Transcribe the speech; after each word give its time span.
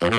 Witamy 0.00 0.12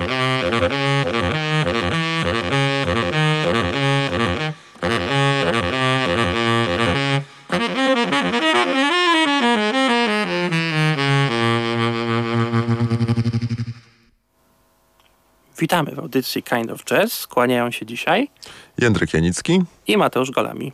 w 15.95 15.99
audycji 15.99 16.43
Kind 16.43 16.71
of 16.71 16.83
Jazz. 16.83 17.13
Skłaniają 17.13 17.71
się 17.71 17.85
dzisiaj 17.85 18.29
Jędryk 18.77 19.13
Janicki 19.13 19.61
i 19.87 19.97
Mateusz 19.97 20.31
Golami. 20.31 20.73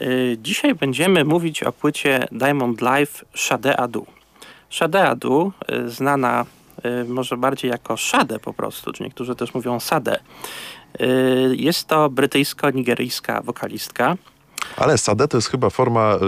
Y, 0.00 0.36
dzisiaj 0.42 0.74
będziemy 0.74 1.24
mówić 1.24 1.62
o 1.62 1.72
płycie 1.72 2.28
Diamond 2.32 2.80
Life 2.80 3.24
Shade 3.34 3.76
Adu. 3.76 4.06
Shade 4.70 5.08
Adu, 5.08 5.52
y, 5.72 5.90
znana 5.90 6.46
może 7.08 7.36
bardziej 7.36 7.70
jako 7.70 7.96
Shade 7.96 8.38
po 8.38 8.52
prostu, 8.52 8.92
czy 8.92 9.02
niektórzy 9.02 9.36
też 9.36 9.54
mówią 9.54 9.80
Sade. 9.80 10.20
Jest 11.50 11.88
to 11.88 12.10
brytyjsko-nigeryjska 12.10 13.42
wokalistka. 13.42 14.16
Ale 14.76 14.98
Sade 14.98 15.28
to 15.28 15.36
jest 15.36 15.48
chyba 15.48 15.70
forma, 15.70 16.18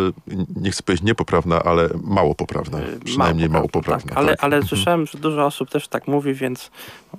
nie 0.56 0.70
chcę 0.70 0.82
powiedzieć 0.82 1.06
niepoprawna, 1.06 1.62
ale 1.62 1.88
mało 2.05 2.34
poprawna. 2.34 2.78
Przynajmniej 3.05 3.48
mało 3.48 3.69
poprawna. 3.69 4.08
Tak, 4.08 4.19
ale, 4.19 4.30
tak. 4.30 4.45
ale 4.45 4.56
mhm. 4.56 4.69
słyszałem, 4.69 5.06
że 5.06 5.19
dużo 5.19 5.46
osób 5.46 5.70
też 5.70 5.88
tak 5.88 6.08
mówi, 6.08 6.34
więc 6.34 6.70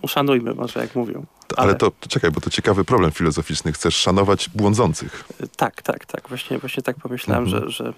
uszanujmy 0.01 0.53
może 0.53 0.79
jak 0.79 0.95
mówią. 0.95 1.25
Ale 1.57 1.75
to, 1.75 1.91
to 1.91 2.09
czekaj, 2.09 2.31
bo 2.31 2.41
to 2.41 2.49
ciekawy 2.49 2.85
problem 2.85 3.11
filozoficzny. 3.11 3.71
Chcesz 3.71 3.95
szanować 3.95 4.49
błądzących. 4.49 5.23
Tak, 5.57 5.81
tak, 5.81 6.05
tak. 6.05 6.29
Właśnie, 6.29 6.57
właśnie 6.57 6.83
tak 6.83 6.95
pomyślałem, 6.95 7.43
mhm. 7.43 7.69
że, 7.69 7.85
że, 7.85 7.93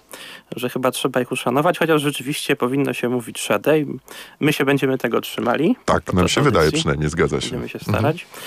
że 0.55 0.70
chyba 0.70 0.91
trzeba 0.91 1.22
ich 1.22 1.32
uszanować, 1.32 1.80
chociaż 1.80 2.02
rzeczywiście 2.02 2.55
powinno 2.55 2.94
się 2.94 3.10
mówić 3.10 3.40
Shade 3.40 3.80
i 3.80 3.86
my 4.40 4.54
się 4.54 4.66
będziemy 4.66 4.98
tego 4.98 5.22
trzymali. 5.22 5.76
Tak, 5.86 6.14
nam 6.14 6.27
się 6.27 6.41
wydaje 6.41 6.72
przynajmniej, 6.72 7.10
zgadza 7.10 7.41
się. 7.41 7.50
Będziemy 7.50 7.70
się 7.70 7.79
starać. 7.79 8.24
Mhm. 8.24 8.41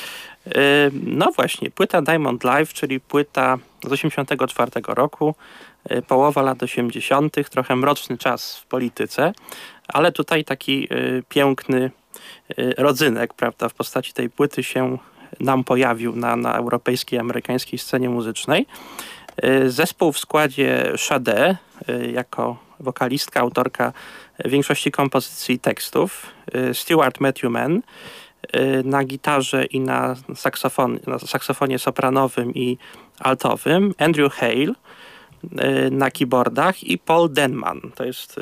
No 1.06 1.32
właśnie, 1.36 1.70
płyta 1.70 2.02
Diamond 2.02 2.44
Live, 2.44 2.72
czyli 2.72 3.00
płyta 3.00 3.58
z 3.86 3.92
84 3.92 4.70
roku, 4.88 5.34
y, 5.92 6.02
połowa 6.02 6.42
lat 6.42 6.62
80., 6.62 7.50
trochę 7.50 7.76
mroczny 7.76 8.18
czas 8.18 8.56
w 8.56 8.66
polityce, 8.66 9.32
ale 9.88 10.12
tutaj 10.12 10.44
taki 10.44 10.88
y, 10.94 11.22
piękny 11.28 11.90
rodzynek, 12.78 13.34
prawda, 13.34 13.68
w 13.68 13.74
postaci 13.74 14.12
tej 14.12 14.30
płyty 14.30 14.62
się 14.62 14.98
nam 15.40 15.64
pojawił 15.64 16.16
na, 16.16 16.36
na 16.36 16.54
europejskiej, 16.54 17.18
amerykańskiej 17.18 17.78
scenie 17.78 18.08
muzycznej. 18.08 18.66
Y, 19.44 19.70
zespół 19.70 20.12
w 20.12 20.18
składzie 20.18 20.92
Sade 20.96 21.56
y, 21.88 22.10
jako 22.10 22.56
wokalistka, 22.80 23.40
autorka 23.40 23.92
większości 24.44 24.90
kompozycji 24.90 25.54
i 25.54 25.58
tekstów, 25.58 26.26
Stuart 26.72 27.20
Matthew 27.20 27.50
Mann 27.50 27.82
na 28.84 29.04
gitarze 29.04 29.64
i 29.64 29.80
na, 29.80 30.16
saksofon, 30.34 30.98
na 31.06 31.18
saksofonie 31.18 31.78
sopranowym 31.78 32.54
i 32.54 32.78
altowym, 33.18 33.94
Andrew 33.98 34.32
Hale 34.32 34.72
na 35.90 36.10
keyboardach 36.10 36.84
i 36.84 36.98
Paul 36.98 37.32
Denman. 37.32 37.80
To 37.94 38.04
jest 38.04 38.40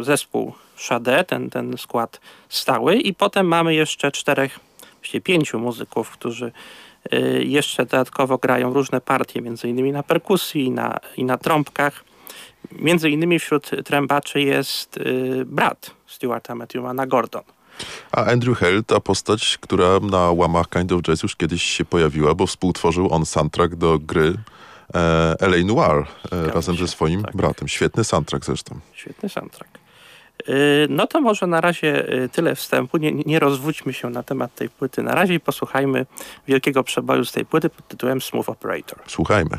zespół 0.00 0.52
Sade, 0.80 1.24
ten, 1.24 1.50
ten 1.50 1.78
skład 1.78 2.20
stały 2.48 2.96
i 2.96 3.14
potem 3.14 3.46
mamy 3.46 3.74
jeszcze 3.74 4.12
czterech, 4.12 4.60
właściwie 4.94 5.20
pięciu 5.20 5.58
muzyków, 5.58 6.10
którzy 6.10 6.52
y, 7.12 7.44
jeszcze 7.44 7.86
dodatkowo 7.86 8.38
grają 8.38 8.72
różne 8.72 9.00
partie, 9.00 9.42
między 9.42 9.68
innymi 9.68 9.92
na 9.92 10.02
perkusji 10.02 10.64
i 10.64 10.70
na, 10.70 10.98
i 11.16 11.24
na 11.24 11.38
trąbkach. 11.38 12.04
Między 12.72 13.10
innymi 13.10 13.38
wśród 13.38 13.70
trębaczy 13.84 14.40
jest 14.40 14.96
y, 14.96 15.44
brat 15.46 15.90
Stewarta 16.06 16.54
Matthewmana, 16.54 17.06
Gordon. 17.06 17.42
A 18.12 18.24
Andrew 18.24 18.58
Hale, 18.58 18.82
ta 18.82 19.00
postać, 19.00 19.58
która 19.60 20.00
na 20.00 20.30
łamach 20.30 20.68
Kind 20.68 20.92
of 20.92 21.02
Jazz 21.02 21.22
już 21.22 21.36
kiedyś 21.36 21.62
się 21.62 21.84
pojawiła, 21.84 22.34
bo 22.34 22.46
współtworzył 22.46 23.12
on 23.12 23.26
soundtrack 23.26 23.74
do 23.74 23.98
gry 23.98 24.34
L.A. 25.40 25.64
Noir 25.64 26.06
e, 26.32 26.52
razem 26.52 26.76
się, 26.76 26.86
ze 26.86 26.88
swoim 26.88 27.22
tak. 27.22 27.36
bratem. 27.36 27.68
Świetny 27.68 28.04
soundtrack 28.04 28.44
zresztą. 28.44 28.80
Świetny 28.92 29.28
soundtrack. 29.28 29.78
Y, 30.48 30.86
no 30.90 31.06
to 31.06 31.20
może 31.20 31.46
na 31.46 31.60
razie 31.60 32.04
tyle 32.32 32.54
wstępu. 32.54 32.96
Nie, 32.96 33.12
nie 33.12 33.38
rozwódźmy 33.38 33.92
się 33.92 34.10
na 34.10 34.22
temat 34.22 34.54
tej 34.54 34.68
płyty 34.68 35.02
na 35.02 35.14
razie 35.14 35.34
i 35.34 35.40
posłuchajmy 35.40 36.06
wielkiego 36.48 36.82
przeboju 36.84 37.24
z 37.24 37.32
tej 37.32 37.46
płyty 37.46 37.70
pod 37.70 37.88
tytułem 37.88 38.20
Smooth 38.20 38.48
Operator. 38.48 38.98
Słuchajmy. 39.06 39.58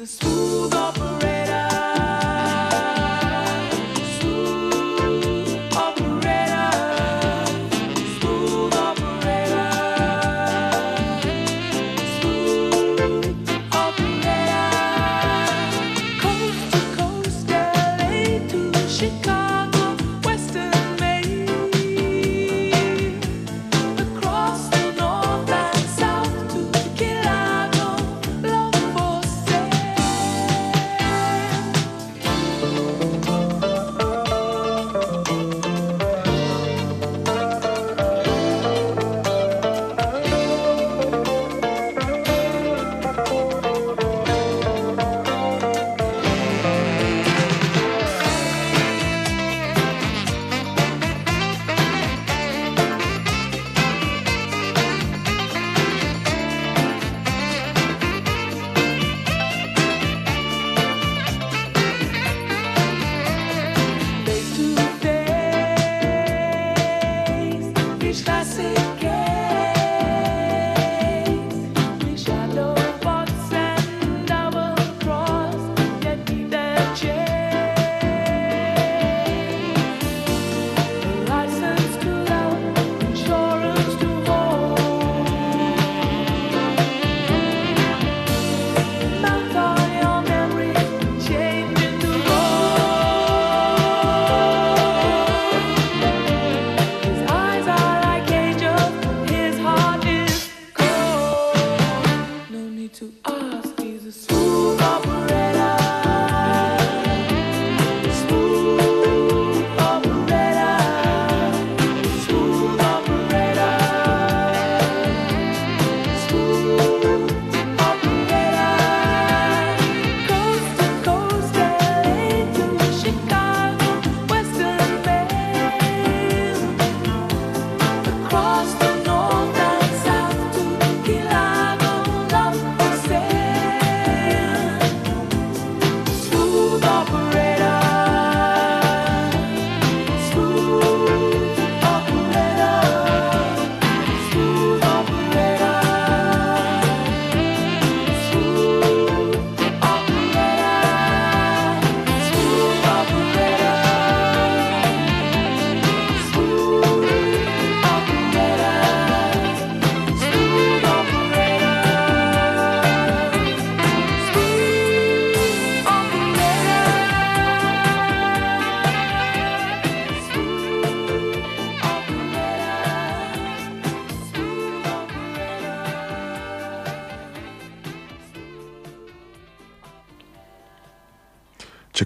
a 0.00 0.06
smooth 0.06 0.74
operator. 0.74 1.49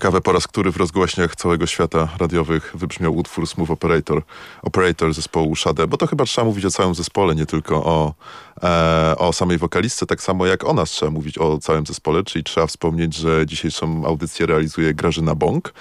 Ciekawe 0.05 0.21
po 0.21 0.33
raz 0.33 0.47
który 0.47 0.73
w 0.73 0.77
rozgłośniach 0.77 1.37
całego 1.37 1.67
świata 1.67 2.09
radiowych 2.19 2.73
wybrzmiał 2.75 3.17
utwór 3.17 3.47
Smooth 3.47 3.71
Operator, 3.71 4.23
Operator 4.63 5.15
zespołu 5.15 5.57
Shade, 5.57 5.87
bo 5.87 5.97
to 5.97 6.07
chyba 6.07 6.25
trzeba 6.25 6.45
mówić 6.45 6.65
o 6.65 6.71
całym 6.71 6.95
zespole, 6.95 7.35
nie 7.35 7.47
tylko 7.47 7.85
o, 7.85 8.15
e, 8.63 9.15
o 9.19 9.33
samej 9.33 9.59
wokalistce, 9.59 10.07
tak 10.07 10.23
samo 10.23 10.47
jak 10.47 10.65
o 10.65 10.73
nas 10.73 10.91
trzeba 10.91 11.11
mówić 11.13 11.39
o 11.39 11.59
całym 11.59 11.87
zespole, 11.87 12.25
czyli 12.25 12.45
trzeba 12.45 12.67
wspomnieć, 12.67 13.15
że 13.15 13.47
dzisiejszą 13.47 14.05
audycję 14.07 14.47
realizuje 14.47 14.95
Grażyna 14.95 15.35
Bąk, 15.35 15.75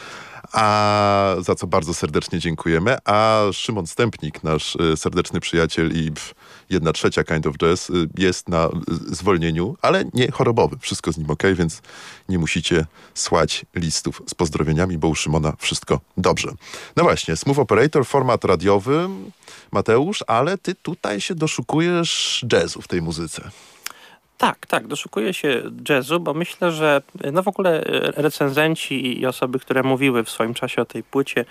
a 0.53 1.35
za 1.39 1.55
co 1.55 1.67
bardzo 1.67 1.93
serdecznie 1.93 2.39
dziękujemy. 2.39 2.97
A 3.05 3.41
Szymon 3.53 3.87
Stępnik, 3.87 4.43
nasz 4.43 4.75
y, 4.75 4.97
serdeczny 4.97 5.39
przyjaciel 5.39 5.91
i 5.91 6.11
jedna 6.69 6.93
trzecia 6.93 7.23
Kind 7.23 7.47
of 7.47 7.57
Jazz 7.57 7.89
y, 7.89 7.93
jest 8.17 8.49
na 8.49 8.69
zwolnieniu, 9.07 9.77
ale 9.81 10.05
nie 10.13 10.31
chorobowy. 10.31 10.77
Wszystko 10.79 11.11
z 11.11 11.17
nim 11.17 11.31
ok, 11.31 11.43
więc 11.55 11.81
nie 12.29 12.39
musicie 12.39 12.85
słać 13.13 13.65
listów 13.75 14.21
z 14.27 14.33
pozdrowieniami, 14.33 14.97
bo 14.97 15.07
u 15.07 15.15
Szymona 15.15 15.53
wszystko 15.59 15.99
dobrze. 16.17 16.51
No 16.95 17.03
właśnie, 17.03 17.35
Smooth 17.35 17.59
Operator, 17.59 18.05
format 18.05 18.45
radiowy. 18.45 19.09
Mateusz, 19.71 20.23
ale 20.27 20.57
ty 20.57 20.75
tutaj 20.75 21.21
się 21.21 21.35
doszukujesz 21.35 22.45
jazzu 22.51 22.81
w 22.81 22.87
tej 22.87 23.01
muzyce. 23.01 23.51
Tak, 24.43 24.65
tak, 24.65 24.87
doszukuję 24.87 25.33
się 25.33 25.61
jazzu, 25.89 26.19
bo 26.19 26.33
myślę, 26.33 26.71
że 26.71 27.01
no 27.31 27.43
w 27.43 27.47
ogóle 27.47 27.83
e, 27.83 28.11
recenzenci 28.21 29.19
i 29.19 29.25
osoby, 29.25 29.59
które 29.59 29.83
mówiły 29.83 30.23
w 30.23 30.29
swoim 30.29 30.53
czasie 30.53 30.81
o 30.81 30.85
tej 30.85 31.03
płycie, 31.03 31.45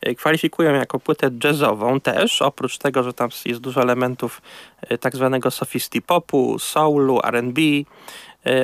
e, 0.00 0.14
kwalifikują 0.14 0.74
jako 0.74 1.00
płytę 1.00 1.30
jazzową 1.44 2.00
też, 2.00 2.42
oprócz 2.42 2.78
tego, 2.78 3.02
że 3.02 3.12
tam 3.12 3.30
jest 3.44 3.60
dużo 3.60 3.82
elementów 3.82 4.42
e, 4.80 4.98
tak 4.98 5.16
zwanego 5.16 5.50
sophisti 5.50 6.02
popu, 6.02 6.58
soulu, 6.58 7.20
R&B, 7.24 7.60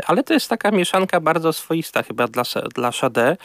ale 0.06 0.22
to 0.22 0.34
jest 0.34 0.48
taka 0.48 0.70
mieszanka 0.70 1.20
bardzo 1.20 1.52
swoista 1.52 2.02
chyba 2.02 2.28
dla, 2.28 2.42
dla 2.74 2.92
Sade. 2.92 3.36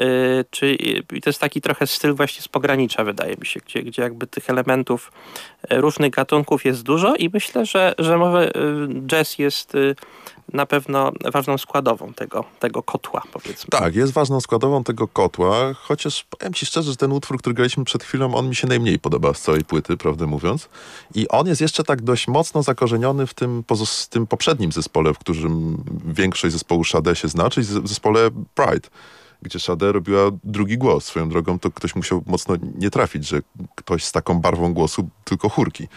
Y, 0.00 0.44
czy, 0.50 0.76
to 1.22 1.30
jest 1.30 1.40
taki 1.40 1.60
trochę 1.60 1.86
styl 1.86 2.14
właśnie 2.14 2.42
z 2.42 2.48
pogranicza, 2.48 3.04
wydaje 3.04 3.36
mi 3.36 3.46
się, 3.46 3.60
gdzie, 3.60 3.82
gdzie 3.82 4.02
jakby 4.02 4.26
tych 4.26 4.50
elementów 4.50 5.12
y, 5.72 5.80
różnych 5.80 6.10
gatunków 6.10 6.64
jest 6.64 6.82
dużo 6.82 7.14
i 7.14 7.30
myślę, 7.32 7.66
że, 7.66 7.94
że 7.98 8.18
może 8.18 8.48
y, 8.48 8.50
jazz 9.06 9.38
jest 9.38 9.72
na 10.52 10.66
pewno 10.66 11.12
ważną 11.32 11.58
składową 11.58 12.14
tego, 12.14 12.44
tego 12.60 12.82
kotła, 12.82 13.22
powiedzmy. 13.32 13.70
Tak, 13.70 13.94
jest 13.94 14.12
ważną 14.12 14.40
składową 14.40 14.84
tego 14.84 15.08
kotła, 15.08 15.74
chociaż 15.74 16.24
powiem 16.24 16.54
ci 16.54 16.66
szczerze, 16.66 16.90
że 16.90 16.96
ten 16.96 17.12
utwór, 17.12 17.38
który 17.38 17.54
graliśmy 17.54 17.84
przed 17.84 18.04
chwilą, 18.04 18.34
on 18.34 18.48
mi 18.48 18.56
się 18.56 18.66
najmniej 18.66 18.98
podoba 18.98 19.34
z 19.34 19.40
całej 19.40 19.64
płyty, 19.64 19.96
prawdę 19.96 20.26
mówiąc. 20.26 20.68
I 21.14 21.28
on 21.28 21.46
jest 21.46 21.60
jeszcze 21.60 21.84
tak 21.84 22.02
dość 22.02 22.28
mocno 22.28 22.62
zakorzeniony 22.62 23.26
w 23.26 23.34
tym, 23.34 23.64
tym 24.10 24.26
poprzednim 24.26 24.72
zespole, 24.72 25.14
w 25.14 25.18
którym 25.18 25.84
większość 26.04 26.52
zespołu 26.52 26.84
Shade 26.84 27.16
się 27.16 27.28
zna, 27.28 27.50
czyli 27.50 27.66
w 27.66 27.88
zespole 27.88 28.30
Pride 28.54 28.88
gdzie 29.44 29.60
Sade 29.60 29.92
robiła 29.92 30.30
drugi 30.44 30.78
głos. 30.78 31.04
Swoją 31.04 31.28
drogą 31.28 31.58
to 31.58 31.70
ktoś 31.70 31.94
musiał 31.94 32.22
mocno 32.26 32.54
nie 32.78 32.90
trafić, 32.90 33.26
że 33.26 33.40
ktoś 33.74 34.04
z 34.04 34.12
taką 34.12 34.40
barwą 34.40 34.74
głosu 34.74 35.08
tylko 35.24 35.48
chórki. 35.48 35.88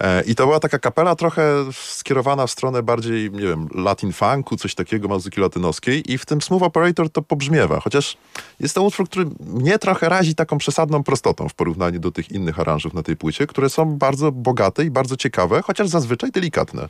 E, 0.00 0.22
I 0.22 0.34
to 0.34 0.46
była 0.46 0.60
taka 0.60 0.78
kapela 0.78 1.16
trochę 1.16 1.42
skierowana 1.72 2.46
w 2.46 2.50
stronę 2.50 2.82
bardziej, 2.82 3.30
nie 3.30 3.40
wiem, 3.40 3.68
latin 3.74 4.12
funku, 4.12 4.56
coś 4.56 4.74
takiego, 4.74 5.08
muzyki 5.08 5.40
latynoskiej 5.40 6.12
i 6.12 6.18
w 6.18 6.26
tym 6.26 6.42
Smooth 6.42 6.62
Operator 6.62 7.10
to 7.10 7.22
pobrzmiewa, 7.22 7.80
chociaż 7.80 8.16
jest 8.60 8.74
to 8.74 8.82
utwór, 8.82 9.08
który 9.08 9.26
mnie 9.40 9.78
trochę 9.78 10.08
razi 10.08 10.34
taką 10.34 10.58
przesadną 10.58 11.02
prostotą 11.02 11.48
w 11.48 11.54
porównaniu 11.54 12.00
do 12.00 12.10
tych 12.10 12.32
innych 12.32 12.60
aranżów 12.60 12.94
na 12.94 13.02
tej 13.02 13.16
płycie, 13.16 13.46
które 13.46 13.70
są 13.70 13.98
bardzo 13.98 14.32
bogate 14.32 14.84
i 14.84 14.90
bardzo 14.90 15.16
ciekawe, 15.16 15.62
chociaż 15.62 15.88
zazwyczaj 15.88 16.30
delikatne. 16.30 16.88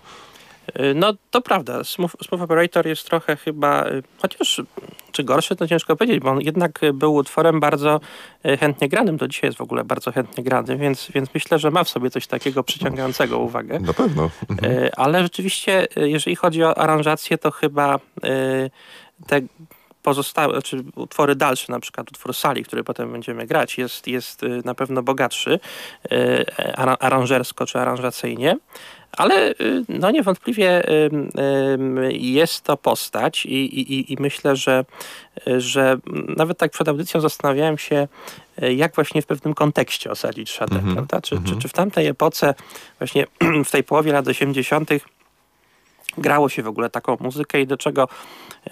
Y, 0.78 0.94
no 0.94 1.12
to 1.30 1.40
prawda, 1.40 1.84
Smooth, 1.84 2.10
Smooth 2.22 2.42
Operator 2.42 2.86
jest 2.86 3.06
trochę 3.06 3.36
chyba, 3.36 3.86
y, 3.86 4.02
chociaż 4.18 4.62
czy 5.12 5.24
gorszy 5.24 5.56
to 5.56 5.68
ciężko 5.68 5.96
powiedzieć, 5.96 6.20
bo 6.20 6.30
on 6.30 6.40
jednak 6.40 6.80
był 6.94 7.14
utworem 7.14 7.60
bardzo 7.60 8.00
y, 8.46 8.56
chętnie 8.56 8.88
granym, 8.88 9.16
do 9.16 9.28
dzisiaj 9.28 9.48
jest 9.48 9.58
w 9.58 9.62
ogóle 9.62 9.84
bardzo 9.84 10.12
chętnie 10.12 10.44
grany, 10.44 10.76
więc, 10.76 11.08
więc 11.14 11.28
myślę, 11.34 11.58
że 11.58 11.70
ma 11.70 11.84
w 11.84 11.88
sobie 11.88 12.10
coś 12.10 12.26
takiego 12.26 12.62
przyciągającego 12.62 13.38
uwagę. 13.38 13.80
Na 13.80 13.92
pewno. 13.92 14.30
Mhm. 14.50 14.88
Ale 14.96 15.22
rzeczywiście, 15.22 15.86
jeżeli 15.96 16.36
chodzi 16.36 16.64
o 16.64 16.78
aranżację, 16.78 17.38
to 17.38 17.50
chyba 17.50 17.98
te 19.26 19.40
pozostałe, 20.02 20.62
czy 20.62 20.84
utwory 20.96 21.34
dalsze, 21.34 21.72
na 21.72 21.80
przykład 21.80 22.10
utwór 22.10 22.34
sali, 22.34 22.64
który 22.64 22.84
potem 22.84 23.12
będziemy 23.12 23.46
grać, 23.46 23.78
jest, 23.78 24.06
jest 24.06 24.42
na 24.64 24.74
pewno 24.74 25.02
bogatszy 25.02 25.60
aranżersko 27.00 27.66
czy 27.66 27.78
aranżacyjnie. 27.78 28.56
Ale 29.12 29.50
y, 29.50 29.84
no 29.88 30.10
niewątpliwie 30.10 30.82
jest 32.10 32.64
to 32.64 32.76
postać 32.76 33.46
i, 33.46 33.80
i, 33.80 34.12
i 34.12 34.16
myślę, 34.20 34.56
że, 34.56 34.84
że 35.58 35.98
nawet 36.36 36.58
tak 36.58 36.70
przed 36.70 36.88
audycją 36.88 37.20
zastanawiałem 37.20 37.78
się, 37.78 38.08
y, 38.62 38.74
jak 38.74 38.94
właśnie 38.94 39.22
w 39.22 39.26
pewnym 39.26 39.54
kontekście 39.54 40.10
osadzić 40.10 40.50
Szadę, 40.50 40.76
mm 40.76 40.90
-hmm. 40.90 40.92
prawda? 40.92 41.20
Czy, 41.20 41.34
mm 41.34 41.44
-hmm. 41.44 41.46
czy, 41.46 41.52
mhm. 41.52 41.62
czy 41.62 41.68
w 41.68 41.72
tamtej 41.72 42.06
epoce, 42.06 42.54
właśnie 42.98 43.26
w 43.66 43.70
tej 43.70 43.84
połowie 43.84 44.12
lat 44.12 44.28
80., 44.28 44.90
grało 46.18 46.48
się 46.48 46.62
w 46.62 46.68
ogóle 46.68 46.90
taką 46.90 47.16
muzykę 47.20 47.60
i 47.60 47.66
do 47.66 47.76
czego 47.76 48.08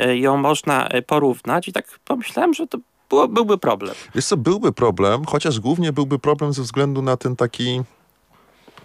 y, 0.00 0.18
ją 0.18 0.36
można 0.36 0.88
porównać. 1.06 1.68
I 1.68 1.72
tak 1.72 1.98
pomyślałem, 2.04 2.54
że 2.54 2.66
to 2.66 2.78
było, 3.08 3.28
byłby 3.28 3.58
problem. 3.58 3.94
Wiesz 4.14 4.24
co, 4.24 4.36
byłby 4.36 4.72
problem, 4.72 5.24
chociaż 5.24 5.60
głównie 5.60 5.92
byłby 5.92 6.18
problem 6.18 6.52
ze 6.52 6.62
względu 6.62 7.02
na 7.02 7.16
ten 7.16 7.36
taki 7.36 7.82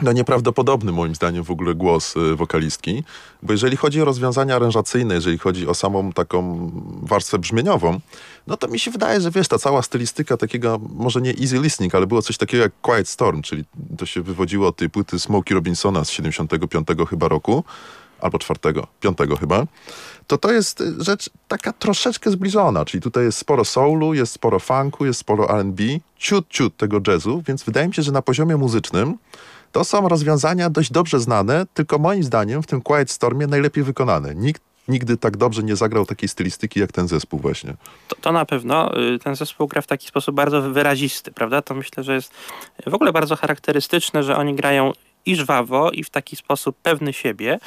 no 0.01 0.11
nieprawdopodobny 0.11 0.91
moim 0.91 1.15
zdaniem 1.15 1.43
w 1.43 1.51
ogóle 1.51 1.75
głos 1.75 2.15
y, 2.17 2.35
wokalistki, 2.35 3.03
bo 3.43 3.53
jeżeli 3.53 3.77
chodzi 3.77 4.01
o 4.01 4.05
rozwiązania 4.05 4.55
aranżacyjne, 4.55 5.15
jeżeli 5.15 5.37
chodzi 5.37 5.67
o 5.67 5.73
samą 5.73 6.11
taką 6.11 6.71
warstwę 7.01 7.39
brzmieniową, 7.39 7.99
no 8.47 8.57
to 8.57 8.67
mi 8.67 8.79
się 8.79 8.91
wydaje, 8.91 9.21
że 9.21 9.31
wiesz, 9.31 9.47
ta 9.47 9.57
cała 9.57 9.81
stylistyka 9.81 10.37
takiego, 10.37 10.79
może 10.95 11.21
nie 11.21 11.31
easy 11.41 11.59
listening, 11.59 11.95
ale 11.95 12.07
było 12.07 12.21
coś 12.21 12.37
takiego 12.37 12.63
jak 12.63 12.71
Quiet 12.81 13.09
Storm, 13.09 13.41
czyli 13.41 13.63
to 13.97 14.05
się 14.05 14.21
wywodziło 14.21 14.67
od 14.67 14.75
tej 14.75 14.89
płyty 14.89 15.19
Smokey 15.19 15.55
Robinsona 15.55 16.05
z 16.05 16.09
75 16.09 16.87
chyba 17.09 17.27
roku, 17.27 17.63
albo 18.21 18.39
czwartego, 18.39 18.87
piątego 18.99 19.37
chyba, 19.37 19.65
to 20.27 20.37
to 20.37 20.51
jest 20.51 20.81
y, 20.81 21.03
rzecz 21.03 21.29
taka 21.47 21.73
troszeczkę 21.73 22.31
zbliżona, 22.31 22.85
czyli 22.85 23.01
tutaj 23.01 23.23
jest 23.23 23.37
sporo 23.37 23.65
soulu, 23.65 24.13
jest 24.13 24.33
sporo 24.33 24.59
funku, 24.59 25.05
jest 25.05 25.19
sporo 25.19 25.59
R&B, 25.59 25.83
ciut, 26.17 26.47
ciut 26.49 26.77
tego 26.77 27.01
jazzu, 27.07 27.43
więc 27.47 27.63
wydaje 27.63 27.87
mi 27.87 27.93
się, 27.93 28.01
że 28.01 28.11
na 28.11 28.21
poziomie 28.21 28.57
muzycznym 28.57 29.17
to 29.73 29.83
są 29.83 30.09
rozwiązania 30.09 30.69
dość 30.69 30.91
dobrze 30.91 31.19
znane, 31.19 31.65
tylko 31.73 31.99
moim 31.99 32.23
zdaniem 32.23 32.63
w 32.63 32.67
tym 32.67 32.81
Quiet 32.81 33.11
Stormie 33.11 33.47
najlepiej 33.47 33.83
wykonane. 33.83 34.35
Nikt 34.35 34.61
nigdy 34.87 35.17
tak 35.17 35.37
dobrze 35.37 35.63
nie 35.63 35.75
zagrał 35.75 36.05
takiej 36.05 36.29
stylistyki 36.29 36.79
jak 36.79 36.91
ten 36.91 37.07
zespół 37.07 37.39
właśnie. 37.39 37.73
To, 38.07 38.15
to, 38.21 38.31
na 38.31 38.45
pewno. 38.45 38.99
Y, 39.15 39.19
ten 39.19 39.35
zespół 39.35 39.67
gra 39.67 39.81
w 39.81 39.87
taki 39.87 40.07
sposób 40.07 40.35
bardzo 40.35 40.61
wyrazisty, 40.61 41.31
prawda? 41.31 41.61
To 41.61 41.75
myślę, 41.75 42.03
że 42.03 42.13
jest 42.13 42.33
w 42.87 42.93
ogóle 42.93 43.13
bardzo 43.13 43.35
charakterystyczne, 43.35 44.23
że 44.23 44.37
oni 44.37 44.55
grają 44.55 44.91
i 45.25 45.35
żwawo, 45.35 45.91
i 45.91 46.03
w 46.03 46.09
taki 46.09 46.35
sposób 46.35 46.77
pewny 46.83 47.13
siebie. 47.13 47.59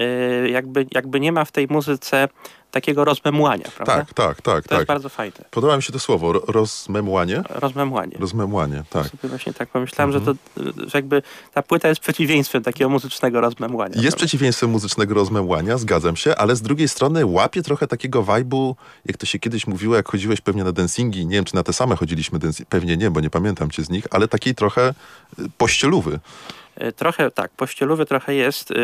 Y, 0.00 0.50
jakby, 0.50 0.86
jakby 0.90 1.20
nie 1.20 1.32
ma 1.32 1.44
w 1.44 1.52
tej 1.52 1.66
muzyce 1.70 2.28
takiego 2.72 3.04
rozmemłania, 3.04 3.64
prawda? 3.76 3.96
Tak, 3.96 4.14
tak, 4.14 4.42
tak. 4.42 4.62
To 4.62 4.68
tak. 4.68 4.78
jest 4.78 4.88
bardzo 4.88 5.08
fajne. 5.08 5.36
Podoba 5.50 5.76
mi 5.76 5.82
się 5.82 5.92
to 5.92 5.98
słowo, 5.98 6.32
rozmemłanie. 6.32 7.42
Rozmemłanie. 7.48 8.16
Rozmemłanie, 8.20 8.82
tak. 8.90 9.06
Sobie 9.06 9.28
właśnie 9.28 9.52
tak 9.52 9.68
pomyślałem, 9.68 10.14
mhm. 10.14 10.36
że 10.56 10.62
to, 10.64 10.88
że 10.90 10.98
jakby 10.98 11.22
ta 11.52 11.62
płyta 11.62 11.88
jest 11.88 12.00
przeciwieństwem 12.00 12.62
takiego 12.62 12.90
muzycznego 12.90 13.40
rozmemłania. 13.40 13.94
Jest 13.94 14.02
prawda? 14.02 14.16
przeciwieństwem 14.16 14.70
muzycznego 14.70 15.14
rozmemłania, 15.14 15.78
zgadzam 15.78 16.16
się, 16.16 16.36
ale 16.36 16.56
z 16.56 16.62
drugiej 16.62 16.88
strony 16.88 17.26
łapie 17.26 17.62
trochę 17.62 17.86
takiego 17.86 18.22
wajbu, 18.22 18.76
jak 19.06 19.16
to 19.16 19.26
się 19.26 19.38
kiedyś 19.38 19.66
mówiło, 19.66 19.96
jak 19.96 20.08
chodziłeś 20.08 20.40
pewnie 20.40 20.64
na 20.64 20.72
dancingi, 20.72 21.26
nie 21.26 21.36
wiem, 21.36 21.44
czy 21.44 21.54
na 21.54 21.62
te 21.62 21.72
same 21.72 21.96
chodziliśmy, 21.96 22.38
pewnie 22.68 22.96
nie, 22.96 23.10
bo 23.10 23.20
nie 23.20 23.30
pamiętam 23.30 23.70
cię 23.70 23.82
z 23.82 23.90
nich, 23.90 24.06
ale 24.10 24.28
takiej 24.28 24.54
trochę 24.54 24.94
y, 25.38 25.42
pościelówy. 25.58 26.20
E, 26.76 26.92
trochę 26.92 27.30
tak, 27.30 27.50
pościelowy 27.50 28.06
trochę 28.06 28.34
jest 28.34 28.70
e, 28.70 28.74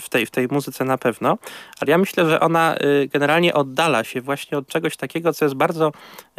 w 0.00 0.08
tej, 0.08 0.26
w 0.26 0.30
tej 0.30 0.48
muzyce 0.50 0.84
na 0.84 0.98
pewno, 0.98 1.38
ale 1.80 1.90
ja 1.90 1.98
myślę, 1.98 2.30
że 2.30 2.40
ona 2.40 2.74
e, 2.74 3.06
generalnie 3.06 3.54
oddala 3.54 4.04
się 4.04 4.20
właśnie 4.20 4.58
od 4.58 4.68
czegoś 4.68 4.96
takiego, 4.96 5.32
co 5.32 5.44
jest 5.44 5.54
bardzo 5.54 5.92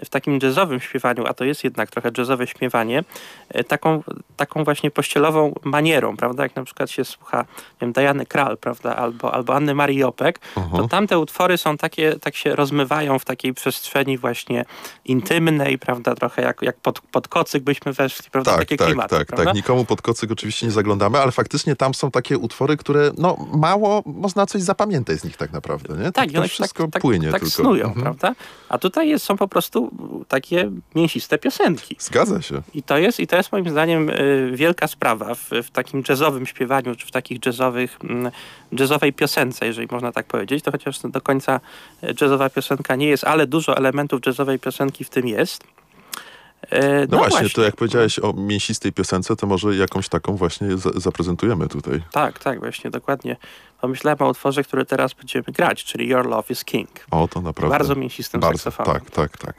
w 0.05 0.09
takim 0.09 0.39
jazzowym 0.43 0.79
śpiewaniu, 0.79 1.25
a 1.27 1.33
to 1.33 1.45
jest 1.45 1.63
jednak 1.63 1.91
trochę 1.91 2.11
jazzowe 2.17 2.47
śpiewanie, 2.47 3.03
taką, 3.67 4.03
taką 4.37 4.63
właśnie 4.63 4.91
pościelową 4.91 5.53
manierą, 5.63 6.17
prawda? 6.17 6.43
Jak 6.43 6.55
na 6.55 6.63
przykład 6.63 6.91
się 6.91 7.05
słucha, 7.05 7.37
nie 7.37 7.45
wiem, 7.81 7.93
Diany 7.93 8.25
Kral, 8.25 8.57
prawda? 8.57 8.95
Albo, 8.95 9.33
albo 9.33 9.55
Anny 9.55 9.75
Marii 9.75 10.03
Opek, 10.03 10.39
uh 10.55 10.63
-huh. 10.63 10.65
to 10.65 10.71
mhm. 10.71 10.89
tamte 10.89 11.19
utwory 11.19 11.57
są 11.57 11.77
takie, 11.77 12.15
tak 12.15 12.35
się 12.35 12.55
rozmywają 12.55 13.19
w 13.19 13.25
takiej 13.25 13.53
przestrzeni 13.53 14.17
właśnie 14.17 14.65
intymnej, 15.05 15.77
prawda? 15.77 16.15
Trochę 16.15 16.41
jak, 16.41 16.61
jak 16.61 16.77
pod, 16.77 17.01
pod 17.01 17.27
kocyk 17.27 17.63
byśmy 17.63 17.93
weszli, 17.93 18.29
prawda? 18.31 18.51
Tak, 18.51 18.59
takie 18.59 18.77
tak, 18.77 18.87
klimaty, 18.87 19.17
tak, 19.17 19.27
tak. 19.27 19.53
Nikomu 19.53 19.85
pod 19.85 20.01
kocyk 20.01 20.31
oczywiście 20.31 20.65
nie 20.65 20.71
zaglądamy 20.71 20.98
pamiętamy, 20.99 21.23
ale 21.23 21.31
faktycznie 21.31 21.75
tam 21.75 21.93
są 21.93 22.11
takie 22.11 22.37
utwory, 22.37 22.77
które 22.77 23.11
no 23.17 23.47
mało 23.53 24.03
można 24.05 24.45
coś 24.45 24.61
zapamiętać 24.61 25.19
z 25.19 25.23
nich 25.23 25.37
tak 25.37 25.51
naprawdę, 25.51 25.97
nie? 26.03 26.11
Tak, 26.11 26.31
to 26.31 26.37
one 26.37 26.47
wszystko 26.47 26.87
tak, 26.87 27.01
płynie 27.01 27.31
tak, 27.31 27.41
tylko. 27.41 27.55
snują, 27.55 27.85
Mhm. 27.85 28.03
prawda? 28.03 28.35
A 28.69 28.77
tutaj 28.77 29.09
jest, 29.09 29.25
są 29.25 29.37
po 29.37 29.47
prostu 29.47 29.91
takie 30.27 30.71
mięsiste 30.95 31.37
piosenki. 31.37 31.95
Zgadza 31.99 32.41
się. 32.41 32.61
I 32.73 32.83
to 32.83 32.97
jest, 32.97 33.19
i 33.19 33.27
to 33.27 33.37
jest 33.37 33.51
moim 33.51 33.69
zdaniem 33.69 34.09
y, 34.09 34.51
wielka 34.55 34.87
sprawa 34.87 35.35
w, 35.35 35.49
w 35.63 35.71
takim 35.71 36.03
jazzowym 36.09 36.45
śpiewaniu, 36.45 36.95
czy 36.95 37.07
w 37.07 37.11
takich 37.11 37.45
jazzowych, 37.45 37.97
mm, 38.03 38.31
jazzowej 38.71 39.13
piosence, 39.13 39.65
jeżeli 39.65 39.87
można 39.91 40.11
tak 40.11 40.25
powiedzieć. 40.25 40.63
To 40.63 40.71
chociaż 40.71 40.99
do 40.99 41.21
końca 41.21 41.59
jazzowa 42.21 42.49
piosenka 42.49 42.95
nie 42.95 43.07
jest, 43.07 43.23
ale 43.23 43.47
dużo 43.47 43.77
elementów 43.77 44.21
jazzowej 44.25 44.59
piosenki 44.59 45.03
w 45.03 45.09
tym 45.09 45.27
jest. 45.27 45.63
E, 46.69 47.07
No, 47.07 47.17
właśnie, 47.17 47.49
to 47.49 47.61
jak 47.61 47.75
powiedziałeś 47.75 48.19
o 48.19 48.33
mięsistej 48.33 48.93
piosence, 48.93 49.35
to 49.35 49.47
może 49.47 49.75
jakąś 49.75 50.09
taką 50.09 50.35
właśnie 50.35 50.77
za 50.77 50.89
zaprezentujemy 50.95 51.67
tutaj. 51.67 52.01
Tak, 52.11 52.39
tak, 52.39 52.59
właśnie, 52.59 52.89
dokładnie. 52.89 53.35
Pomyślałem 53.81 54.21
o 54.21 54.29
utworze, 54.29 54.63
który 54.63 54.85
teraz 54.85 55.13
będziemy 55.13 55.45
grać, 55.47 55.83
czyli 55.83 56.07
Your 56.07 56.25
Love 56.25 56.43
is 56.49 56.65
King. 56.65 56.89
O, 57.11 57.27
to 57.27 57.41
naprawdę. 57.41 57.77
Bardzo 57.77 57.95
mięsistym 57.95 58.41
Bardzo, 58.41 58.71
tak, 58.71 59.11
tak, 59.11 59.37
tak. 59.37 59.55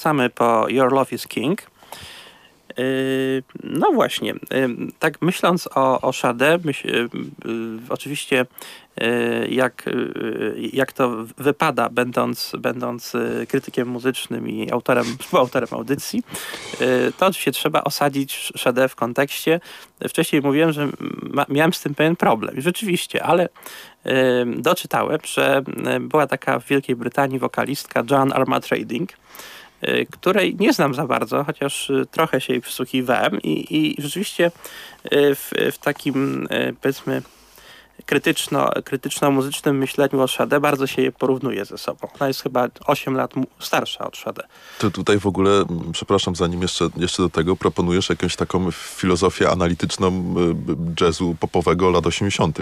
Wracamy 0.00 0.30
po 0.30 0.68
Your 0.68 0.92
Love 0.92 1.12
is 1.12 1.26
King. 1.26 1.62
Yy, 2.78 3.42
No 3.64 3.92
właśnie, 3.92 4.28
yy, 4.50 4.76
tak 4.98 5.22
myśląc 5.22 5.68
o, 5.74 6.00
o 6.00 6.12
Sade, 6.12 6.58
myśl, 6.64 6.88
yy, 6.88 7.08
oczywiście 7.88 8.46
jak, 9.48 9.84
jak 10.72 10.92
to 10.92 11.24
wypada, 11.38 11.88
będąc, 11.88 12.52
będąc 12.58 13.12
krytykiem 13.48 13.88
muzycznym 13.88 14.48
i 14.48 14.70
autorem, 14.70 15.04
współautorem 15.20 15.68
audycji, 15.72 16.22
to 17.18 17.26
oczywiście 17.26 17.52
trzeba 17.52 17.84
osadzić 17.84 18.52
Sade 18.56 18.88
w 18.88 18.96
kontekście. 18.96 19.60
Wcześniej 20.08 20.42
mówiłem, 20.42 20.72
że 20.72 20.88
ma, 21.22 21.46
miałem 21.48 21.72
z 21.72 21.80
tym 21.80 21.94
pewien 21.94 22.16
problem. 22.16 22.56
I 22.56 22.62
rzeczywiście, 22.62 23.22
ale 23.22 23.48
doczytałem, 24.56 25.18
że 25.24 25.62
była 26.00 26.26
taka 26.26 26.60
w 26.60 26.66
Wielkiej 26.66 26.96
Brytanii 26.96 27.38
wokalistka 27.38 28.02
Joan 28.10 28.32
Armatrading, 28.32 29.10
y, 29.12 29.16
której 30.10 30.56
nie 30.60 30.72
znam 30.72 30.94
za 30.94 31.06
bardzo, 31.06 31.44
chociaż 31.44 31.90
y, 31.90 32.06
trochę 32.10 32.40
się 32.40 32.52
jej 32.52 32.62
przysłuchiwałem 32.62 33.42
i, 33.42 33.76
i 33.76 34.02
rzeczywiście 34.02 34.46
y, 34.46 35.34
w, 35.34 35.50
w 35.72 35.78
takim 35.78 36.46
y, 36.52 36.74
powiedzmy 36.80 37.22
krytyczno, 38.06 38.70
krytyczno-muzycznym 38.84 39.78
myśleniu 39.78 40.20
o 40.20 40.28
Sade 40.28 40.60
bardzo 40.60 40.86
się 40.86 41.02
je 41.02 41.12
porównuje 41.12 41.64
ze 41.64 41.78
sobą. 41.78 42.08
Ona 42.14 42.28
jest 42.28 42.42
chyba 42.42 42.68
8 42.86 43.14
lat 43.16 43.32
starsza 43.58 44.06
od 44.06 44.16
Sade. 44.16 44.42
Ty 44.78 44.90
tutaj 44.90 45.18
w 45.18 45.26
ogóle, 45.26 45.64
przepraszam, 45.92 46.36
zanim 46.36 46.62
jeszcze, 46.62 46.88
jeszcze 46.96 47.22
do 47.22 47.30
tego, 47.30 47.56
proponujesz 47.56 48.08
jakąś 48.08 48.36
taką 48.36 48.70
filozofię 48.70 49.50
analityczną 49.50 50.34
y, 50.98 51.04
jazzu 51.04 51.36
popowego 51.40 51.90
lat 51.90 52.06
80. 52.06 52.58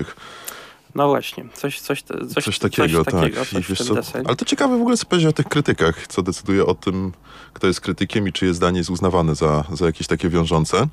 No 0.98 1.08
właśnie, 1.08 1.44
coś, 1.54 1.80
coś, 1.80 2.02
coś, 2.02 2.44
Coś, 2.44 2.58
takiego, 2.58 3.04
coś 3.04 3.12
tak. 3.12 3.14
takiego, 3.14 3.42
I 3.60 3.64
coś 3.64 3.78
co, 3.78 3.94
ale 4.24 4.36
to 4.36 4.44
ciekawe 4.44 4.78
w 4.78 4.80
ogóle 4.80 4.96
co 4.96 5.06
powiedzieć 5.06 5.28
o 5.28 5.32
tych 5.32 5.46
krytykach, 5.46 6.06
co 6.06 6.22
decyduje 6.22 6.66
o 6.66 6.74
tym, 6.74 7.12
kto 7.52 7.66
jest 7.66 7.80
krytykiem 7.80 8.28
i 8.28 8.32
czyje 8.32 8.54
zdanie 8.54 8.78
jest 8.78 8.90
uznawane 8.90 9.34
za, 9.34 9.64
za 9.72 9.86
jakieś 9.86 10.06
takie 10.06 10.28
wiążące. 10.28 10.86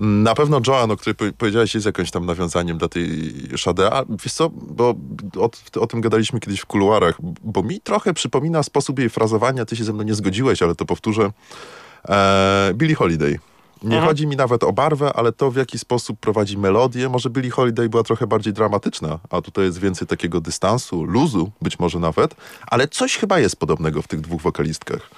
Na 0.00 0.34
pewno 0.34 0.60
Joan, 0.66 0.90
o 0.90 0.96
której 0.96 1.14
powie- 1.14 1.32
powiedziałeś, 1.32 1.74
jest 1.74 1.86
jakimś 1.86 2.10
tam 2.10 2.26
nawiązaniem 2.26 2.78
do 2.78 2.88
tej 2.88 3.32
Sade, 3.56 3.92
a 3.92 4.04
wiesz 4.24 4.32
co, 4.32 4.50
bo 4.50 4.94
o, 5.36 5.50
o 5.80 5.86
tym 5.86 6.00
gadaliśmy 6.00 6.40
kiedyś 6.40 6.60
w 6.60 6.66
kuluarach, 6.66 7.14
bo 7.44 7.62
mi 7.62 7.80
trochę 7.80 8.14
przypomina 8.14 8.62
sposób 8.62 8.98
jej 8.98 9.10
frazowania, 9.10 9.64
ty 9.64 9.76
się 9.76 9.84
ze 9.84 9.92
mną 9.92 10.02
nie 10.02 10.14
zgodziłeś, 10.14 10.62
ale 10.62 10.74
to 10.74 10.84
powtórzę, 10.84 11.32
e, 12.08 12.70
Billie 12.74 12.94
Holiday. 12.96 13.38
Nie 13.82 13.96
Mhm. 13.96 14.04
chodzi 14.06 14.26
mi 14.26 14.36
nawet 14.36 14.64
o 14.64 14.72
barwę, 14.72 15.12
ale 15.14 15.32
to 15.32 15.50
w 15.50 15.56
jaki 15.56 15.78
sposób 15.78 16.20
prowadzi 16.20 16.58
melodię. 16.58 17.08
Może 17.08 17.30
Billie 17.30 17.50
Holiday 17.50 17.88
była 17.88 18.02
trochę 18.02 18.26
bardziej 18.26 18.52
dramatyczna, 18.52 19.18
a 19.30 19.40
tutaj 19.40 19.64
jest 19.64 19.78
więcej 19.80 20.08
takiego 20.08 20.40
dystansu, 20.40 21.04
luzu 21.04 21.50
być 21.62 21.78
może 21.78 21.98
nawet, 21.98 22.34
ale 22.66 22.88
coś 22.88 23.16
chyba 23.16 23.38
jest 23.38 23.56
podobnego 23.56 24.02
w 24.02 24.08
tych 24.08 24.20
dwóch 24.20 24.42
wokalistkach. 24.42 25.10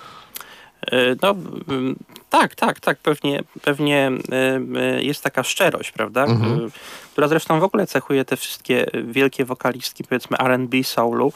E, 0.92 0.96
No 1.22 1.30
mm, 1.68 1.96
tak, 2.30 2.54
tak, 2.54 2.80
tak, 2.80 2.98
pewnie, 2.98 3.40
pewnie 3.62 4.10
e, 4.32 4.60
e, 4.80 5.02
jest 5.02 5.22
taka 5.22 5.42
szczerość, 5.42 5.90
prawda? 5.92 6.24
Mhm. 6.24 6.70
Która 7.12 7.28
zresztą 7.28 7.60
w 7.60 7.64
ogóle 7.64 7.86
cechuje 7.86 8.24
te 8.24 8.36
wszystkie 8.36 8.86
wielkie 9.04 9.44
wokalistki, 9.44 10.04
powiedzmy 10.04 10.38
R&B, 10.38 10.84
soulu. 10.84 11.32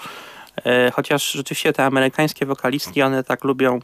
Chociaż 0.92 1.32
rzeczywiście 1.32 1.72
te 1.72 1.84
amerykańskie 1.84 2.46
wokalistki, 2.46 3.02
one 3.02 3.24
tak 3.24 3.44
lubią, 3.44 3.80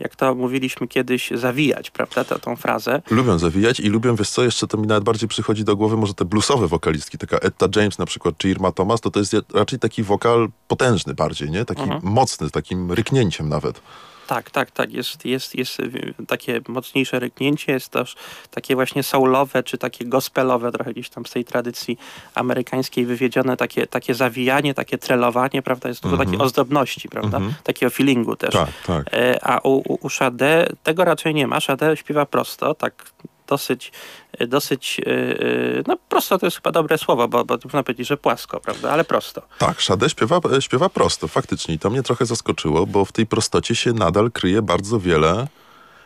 jak 0.00 0.16
to 0.16 0.34
mówiliśmy 0.34 0.88
kiedyś, 0.88 1.30
zawijać, 1.34 1.90
prawda, 1.90 2.24
tę 2.24 2.38
tą 2.38 2.56
frazę. 2.56 3.02
Lubią 3.10 3.38
zawijać 3.38 3.80
i 3.80 3.88
lubią, 3.88 4.16
wiesz 4.16 4.30
co, 4.30 4.44
jeszcze 4.44 4.66
to 4.66 4.78
mi 4.78 4.86
nawet 4.86 5.04
bardziej 5.04 5.28
przychodzi 5.28 5.64
do 5.64 5.76
głowy, 5.76 5.96
może 5.96 6.14
te 6.14 6.24
bluesowe 6.24 6.68
wokalistki, 6.68 7.18
taka 7.18 7.38
Etta 7.38 7.66
James 7.76 7.98
na 7.98 8.06
przykład, 8.06 8.34
czy 8.38 8.48
Irma 8.50 8.72
Thomas, 8.72 9.00
to 9.00 9.10
to 9.10 9.20
jest 9.20 9.36
raczej 9.54 9.78
taki 9.78 10.02
wokal 10.02 10.48
potężny 10.68 11.14
bardziej, 11.14 11.50
nie? 11.50 11.64
Taki 11.64 11.82
Mhm. 11.82 12.00
mocny, 12.04 12.48
z 12.48 12.50
takim 12.50 12.92
ryknięciem 12.92 13.48
nawet. 13.48 13.80
Tak, 14.28 14.50
tak, 14.50 14.70
tak. 14.70 14.92
Jest, 14.92 15.24
jest, 15.24 15.54
jest 15.54 15.80
y, 15.80 16.14
takie 16.26 16.60
mocniejsze 16.68 17.18
ryknięcie, 17.18 17.72
jest 17.72 17.88
też 17.88 18.16
takie 18.50 18.74
właśnie 18.74 19.02
soulowe, 19.02 19.62
czy 19.62 19.78
takie 19.78 20.04
gospelowe, 20.04 20.72
trochę 20.72 20.92
gdzieś 20.92 21.10
tam 21.10 21.26
z 21.26 21.30
tej 21.30 21.44
tradycji 21.44 21.98
amerykańskiej 22.34 23.06
wywiedzione, 23.06 23.56
takie, 23.56 23.86
takie 23.86 24.14
zawijanie, 24.14 24.74
takie 24.74 24.98
trelowanie, 24.98 25.62
prawda? 25.62 25.88
Jest 25.88 26.02
dużo 26.02 26.16
takiej 26.16 26.38
ozdobności, 26.38 27.08
prawda? 27.08 27.40
Takiego 27.62 27.90
feelingu 27.90 28.36
też. 28.36 28.54
Tak, 28.54 28.68
tak. 28.86 29.14
E, 29.14 29.44
A 29.44 29.58
u, 29.58 29.76
u, 29.76 29.98
u 30.02 30.08
Sade 30.10 30.68
tego 30.82 31.04
raczej 31.04 31.34
nie 31.34 31.46
ma. 31.46 31.60
Sade 31.60 31.96
śpiewa 31.96 32.26
prosto, 32.26 32.74
tak 32.74 33.12
dosyć, 33.48 33.92
e, 34.38 34.46
dosyć, 34.46 35.00
e, 35.00 35.10
e, 35.10 35.82
no 35.86 35.96
prosto 36.08 36.38
to 36.38 36.46
jest 36.46 36.56
chyba 36.56 36.72
dobre 36.72 36.98
słowo, 36.98 37.28
bo, 37.28 37.44
bo 37.44 37.58
można 37.64 37.82
powiedzieć, 37.82 38.08
że 38.08 38.16
płasko, 38.16 38.60
prawda? 38.60 38.90
Ale 38.90 39.04
prosto. 39.04 39.42
Tak, 39.58 39.82
Sade 39.82 40.10
śpiewa, 40.10 40.40
śpiewa 40.60 40.88
prosto, 40.88 41.28
faktycznie. 41.28 41.74
I 41.74 41.78
to 41.78 41.90
mnie 41.90 42.02
trochę 42.02 42.26
zaskoczyło, 42.26 42.86
bo 42.86 43.04
w 43.04 43.12
tej 43.12 43.26
prostocie 43.26 43.74
się 43.74 43.92
nadal 43.92 44.30
kryje 44.30 44.62
bardzo 44.62 45.00
wiele 45.00 45.48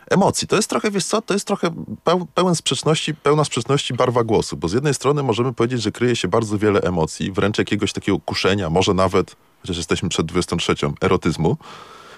emocji. 0.09 0.47
To 0.47 0.55
jest 0.55 0.69
trochę, 0.69 0.91
wiesz 0.91 1.05
co, 1.05 1.21
to 1.21 1.33
jest 1.33 1.47
trochę 1.47 1.69
peł, 2.03 2.27
pełen 2.35 2.55
sprzeczności, 2.55 3.15
pełna 3.15 3.43
sprzeczności 3.43 3.93
barwa 3.93 4.23
głosu, 4.23 4.57
bo 4.57 4.67
z 4.67 4.73
jednej 4.73 4.93
strony 4.93 5.23
możemy 5.23 5.53
powiedzieć, 5.53 5.81
że 5.81 5.91
kryje 5.91 6.15
się 6.15 6.27
bardzo 6.27 6.57
wiele 6.57 6.81
emocji, 6.81 7.31
wręcz 7.31 7.57
jakiegoś 7.57 7.93
takiego 7.93 8.19
kuszenia, 8.19 8.69
może 8.69 8.93
nawet, 8.93 9.35
chociaż 9.61 9.77
jesteśmy 9.77 10.09
przed 10.09 10.25
23, 10.25 10.75
erotyzmu, 11.01 11.57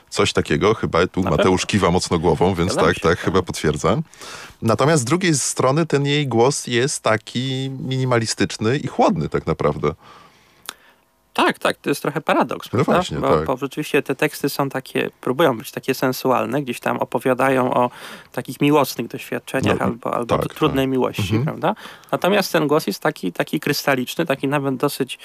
coś 0.09 0.33
takiego, 0.33 0.73
chyba 0.73 1.07
tu 1.07 1.21
Na 1.21 1.29
Mateusz 1.29 1.65
kiwa 1.65 1.91
mocno 1.91 2.19
głową, 2.19 2.55
więc 2.55 2.71
Zgadzam 2.71 2.89
tak, 2.89 2.95
się, 2.95 3.01
tak, 3.01 3.17
tak. 3.17 3.19
chyba 3.25 3.41
potwierdza. 3.41 3.97
Natomiast 4.61 5.01
z 5.01 5.05
drugiej 5.05 5.35
strony 5.35 5.85
ten 5.85 6.05
jej 6.05 6.27
głos 6.27 6.67
jest 6.67 7.03
taki 7.03 7.69
minimalistyczny 7.79 8.77
i 8.77 8.87
chłodny 8.87 9.29
tak 9.29 9.47
naprawdę. 9.47 9.93
Tak, 11.35 11.59
tak, 11.59 11.77
to 11.77 11.89
jest 11.89 12.01
trochę 12.01 12.21
paradoks, 12.21 12.65
No 12.65 12.71
prawda? 12.71 12.93
właśnie, 12.93 13.17
bo, 13.17 13.29
tak. 13.37 13.45
bo 13.45 13.57
rzeczywiście 13.57 14.01
te 14.01 14.15
teksty 14.15 14.49
są 14.49 14.69
takie, 14.69 15.09
próbują 15.21 15.57
być 15.57 15.71
takie 15.71 15.93
sensualne, 15.93 16.61
gdzieś 16.61 16.79
tam 16.79 16.97
opowiadają 16.97 17.73
o 17.73 17.89
takich 18.31 18.61
miłosnych 18.61 19.07
doświadczeniach 19.07 19.79
No, 19.79 19.85
albo, 19.85 20.13
albo 20.13 20.37
tak, 20.37 20.53
trudnej 20.53 20.85
tak. 20.85 20.91
miłości, 20.91 21.39
prawda? 21.43 21.75
Natomiast 22.11 22.51
ten 22.51 22.67
głos 22.67 22.87
jest 22.87 22.99
taki, 22.99 23.31
taki 23.31 23.59
krystaliczny, 23.59 24.25
taki 24.25 24.47
nawet 24.47 24.75
dosyć 24.75 25.19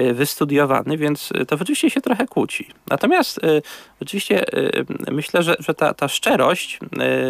y, 0.00 0.14
wystudiowany, 0.14 0.96
więc 0.96 1.30
y, 1.32 1.46
to 1.46 1.56
rzeczywiście 1.56 1.90
się 1.90 2.00
trochę 2.00 2.26
kłóci. 2.26 2.68
Natomiast 2.88 3.38
y, 3.38 3.62
oczywiście 4.00 4.54
y, 4.58 4.86
myślę, 5.10 5.42
że, 5.42 5.56
że 5.58 5.74
ta, 5.74 5.94
ta 5.94 6.08
szczerość 6.08 6.78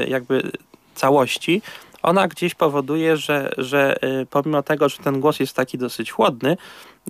jakby 0.08 0.50
całości, 0.94 1.62
ona 2.02 2.28
gdzieś 2.28 2.54
powoduje, 2.54 3.16
że, 3.16 3.52
że 3.58 3.96
pomimo 4.30 4.62
tego, 4.62 4.88
że 4.88 4.98
ten 4.98 5.20
głos 5.20 5.40
jest 5.40 5.56
taki 5.56 5.78
dosyć 5.78 6.10
chłodny, 6.10 6.56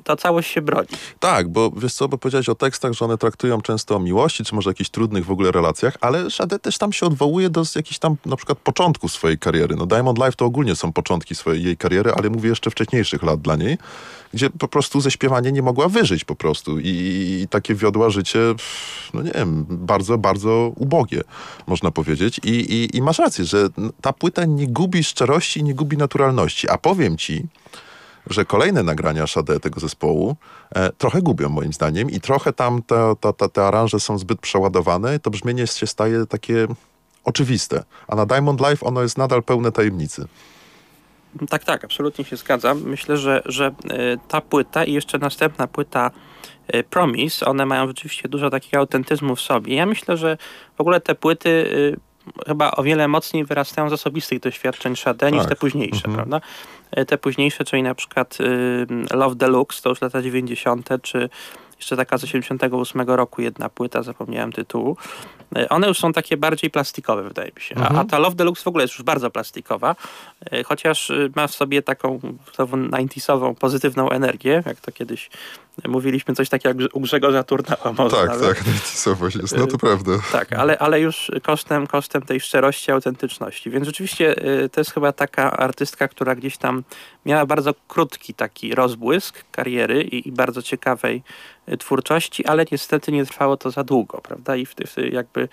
to 0.04 0.16
całość 0.16 0.50
się 0.50 0.62
broni. 0.62 0.88
Tak, 1.20 1.48
bo 1.48 1.70
wiesz 1.70 1.94
co, 1.94 2.08
bo 2.08 2.18
powiedziałeś 2.18 2.48
o 2.48 2.54
tekstach, 2.54 2.92
że 2.92 3.04
one 3.04 3.18
traktują 3.18 3.60
często 3.60 3.96
o 3.96 4.00
miłości, 4.00 4.44
czy 4.44 4.54
może 4.54 4.70
jakichś 4.70 4.90
trudnych 4.90 5.24
w 5.24 5.30
ogóle 5.30 5.50
relacjach, 5.50 5.96
ale 6.00 6.30
Sade 6.30 6.58
też 6.58 6.78
tam 6.78 6.92
się 6.92 7.06
odwołuje 7.06 7.50
do 7.50 7.62
jakichś 7.76 7.98
tam 7.98 8.16
na 8.26 8.36
przykład 8.36 8.58
początków 8.58 9.12
swojej 9.12 9.38
kariery. 9.38 9.76
No 9.76 9.86
Diamond 9.86 10.18
Life 10.18 10.32
to 10.32 10.44
ogólnie 10.44 10.76
są 10.76 10.92
początki 10.92 11.34
swojej 11.34 11.64
jej 11.64 11.76
kariery, 11.76 12.12
ale 12.12 12.30
mówię 12.30 12.48
jeszcze 12.48 12.70
wcześniejszych 12.70 13.22
lat 13.22 13.40
dla 13.40 13.56
niej, 13.56 13.78
gdzie 14.34 14.50
po 14.50 14.68
prostu 14.68 15.00
ze 15.00 15.10
śpiewania 15.10 15.50
nie 15.50 15.62
mogła 15.62 15.88
wyżyć 15.88 16.24
po 16.24 16.34
prostu 16.34 16.78
i, 16.78 16.88
i 17.42 17.48
takie 17.50 17.74
wiodła 17.74 18.10
życie, 18.10 18.38
no 19.14 19.22
nie 19.22 19.32
wiem, 19.32 19.66
bardzo, 19.68 20.18
bardzo 20.18 20.72
ubogie, 20.76 21.20
można 21.66 21.90
powiedzieć. 21.90 22.40
I, 22.44 22.50
i, 22.50 22.96
i 22.96 23.02
masz 23.02 23.18
rację, 23.18 23.44
że 23.44 23.68
ta 24.00 24.12
płyta 24.12 24.44
nie 24.44 24.66
gubi 24.66 25.04
szczerości 25.04 25.60
i 25.60 25.64
nie 25.64 25.74
gubi 25.74 25.96
naturalności. 25.96 26.68
A 26.68 26.78
powiem 26.78 27.16
ci, 27.16 27.46
że 28.26 28.44
kolejne 28.44 28.82
nagrania 28.82 29.26
Sade 29.26 29.60
tego 29.60 29.80
zespołu 29.80 30.36
e, 30.74 30.92
trochę 30.92 31.22
gubią 31.22 31.48
moim 31.48 31.72
zdaniem 31.72 32.10
i 32.10 32.20
trochę 32.20 32.52
tam 32.52 32.82
te, 32.82 33.14
te, 33.20 33.48
te, 33.48 33.66
aranże 33.66 34.00
są 34.00 34.18
zbyt 34.18 34.40
przeładowane, 34.40 35.18
to 35.18 35.30
brzmienie 35.30 35.66
się 35.66 35.86
staje 35.86 36.26
takie 36.26 36.66
oczywiste. 37.24 37.84
A 38.08 38.16
na 38.16 38.26
Diamond 38.26 38.60
Life 38.60 38.86
ono 38.86 39.02
jest 39.02 39.18
nadal 39.18 39.42
pełne 39.42 39.72
tajemnicy. 39.72 40.26
Tak, 41.48 41.64
tak, 41.64 41.84
absolutnie 41.84 42.24
się 42.24 42.36
zgadzam. 42.36 42.82
Myślę, 42.82 43.16
że, 43.16 43.42
że 43.44 43.66
e, 43.66 43.72
ta 44.28 44.40
płyta 44.40 44.84
i 44.84 44.92
jeszcze 44.92 45.18
następna 45.18 45.66
płyta 45.66 46.10
e, 46.68 46.82
Promise, 46.84 47.46
one 47.46 47.66
mają 47.66 47.86
rzeczywiście 47.86 48.28
dużo 48.28 48.50
takiego 48.50 48.78
autentyzmu 48.78 49.36
w 49.36 49.40
sobie. 49.40 49.74
Ja 49.74 49.86
myślę, 49.86 50.16
że 50.16 50.36
w 50.76 50.80
ogóle 50.80 51.00
te 51.00 51.14
płyty 51.14 51.50
e, 51.94 52.11
chyba 52.46 52.70
o 52.70 52.82
wiele 52.82 53.08
mocniej 53.08 53.44
wyrastają 53.44 53.88
z 53.90 53.92
osobistych 53.92 54.40
doświadczeń 54.40 54.96
Sade 54.96 55.32
niż 55.32 55.40
Tak. 55.40 55.48
te 55.48 55.56
późniejsze, 55.56 56.08
prawda? 56.14 56.40
E, 56.90 57.04
Te 57.04 57.18
późniejsze, 57.18 57.64
czyli 57.64 57.82
na 57.82 57.94
przykład 57.94 58.38
e, 59.12 59.16
Love 59.16 59.36
Deluxe, 59.36 59.82
to 59.82 59.88
już 59.88 60.00
lata 60.00 60.22
90., 60.22 60.88
czy 61.02 61.28
jeszcze 61.82 61.96
taka 61.96 62.18
z 62.18 62.24
88 62.24 63.00
roku 63.00 63.42
jedna 63.42 63.68
płyta, 63.68 64.02
zapomniałem 64.02 64.52
tytułu. 64.52 64.96
E, 65.56 65.68
One 65.68 65.88
już 65.88 65.98
są 65.98 66.12
takie 66.12 66.36
bardziej 66.36 66.70
plastikowe, 66.70 67.22
wydaje 67.22 67.50
mi 67.56 67.62
się. 67.62 67.74
A, 67.76 67.88
a 67.88 68.04
ta 68.04 68.18
Love 68.18 68.36
Deluxe 68.36 68.62
w 68.64 68.66
ogóle 68.66 68.84
jest 68.84 68.94
już 68.94 69.02
bardzo 69.02 69.30
plastikowa, 69.30 69.96
e, 70.50 70.64
chociaż 70.64 71.10
e, 71.10 71.28
ma 71.36 71.46
w 71.46 71.54
sobie 71.54 71.82
taką 71.82 72.20
znowu 72.54 72.76
90-sową 72.76 73.54
pozytywną 73.54 74.10
energię, 74.10 74.62
jak 74.66 74.80
to 74.80 74.92
kiedyś 74.92 75.30
mówiliśmy, 75.88 76.34
coś 76.34 76.48
takiego 76.48 76.82
jak 76.82 76.96
u 76.96 77.00
Grzegorza 77.00 77.42
Turnała 77.44 77.92
może 77.98 78.16
Tak, 78.16 78.26
nawet. 78.28 78.48
tak, 78.58 78.66
nacisowość 78.66 79.36
jest, 79.36 79.56
no 79.56 79.66
to 79.66 79.78
prawda. 79.78 80.12
Tak, 80.32 80.52
ale, 80.52 80.78
ale 80.78 81.00
już 81.00 81.30
kosztem, 81.42 81.86
kosztem 81.86 82.22
tej 82.22 82.40
szczerości, 82.40 82.92
autentyczności. 82.92 83.70
Więc 83.70 83.86
rzeczywiście 83.86 84.34
to 84.72 84.80
jest 84.80 84.92
chyba 84.94 85.12
taka 85.12 85.52
artystka, 85.56 86.08
która 86.08 86.34
gdzieś 86.34 86.56
tam 86.56 86.82
miała 87.26 87.46
bardzo 87.46 87.74
krótki 87.88 88.34
taki 88.34 88.74
rozbłysk 88.74 89.44
kariery 89.52 90.02
i, 90.02 90.28
i 90.28 90.32
bardzo 90.32 90.62
ciekawej 90.62 91.22
twórczości, 91.78 92.46
ale 92.46 92.64
niestety 92.72 93.12
nie 93.12 93.26
trwało 93.26 93.56
to 93.56 93.70
za 93.70 93.84
długo, 93.84 94.20
prawda? 94.20 94.56
I 94.56 94.66
w, 94.66 94.74
w, 94.74 95.12
jakby 95.12 95.48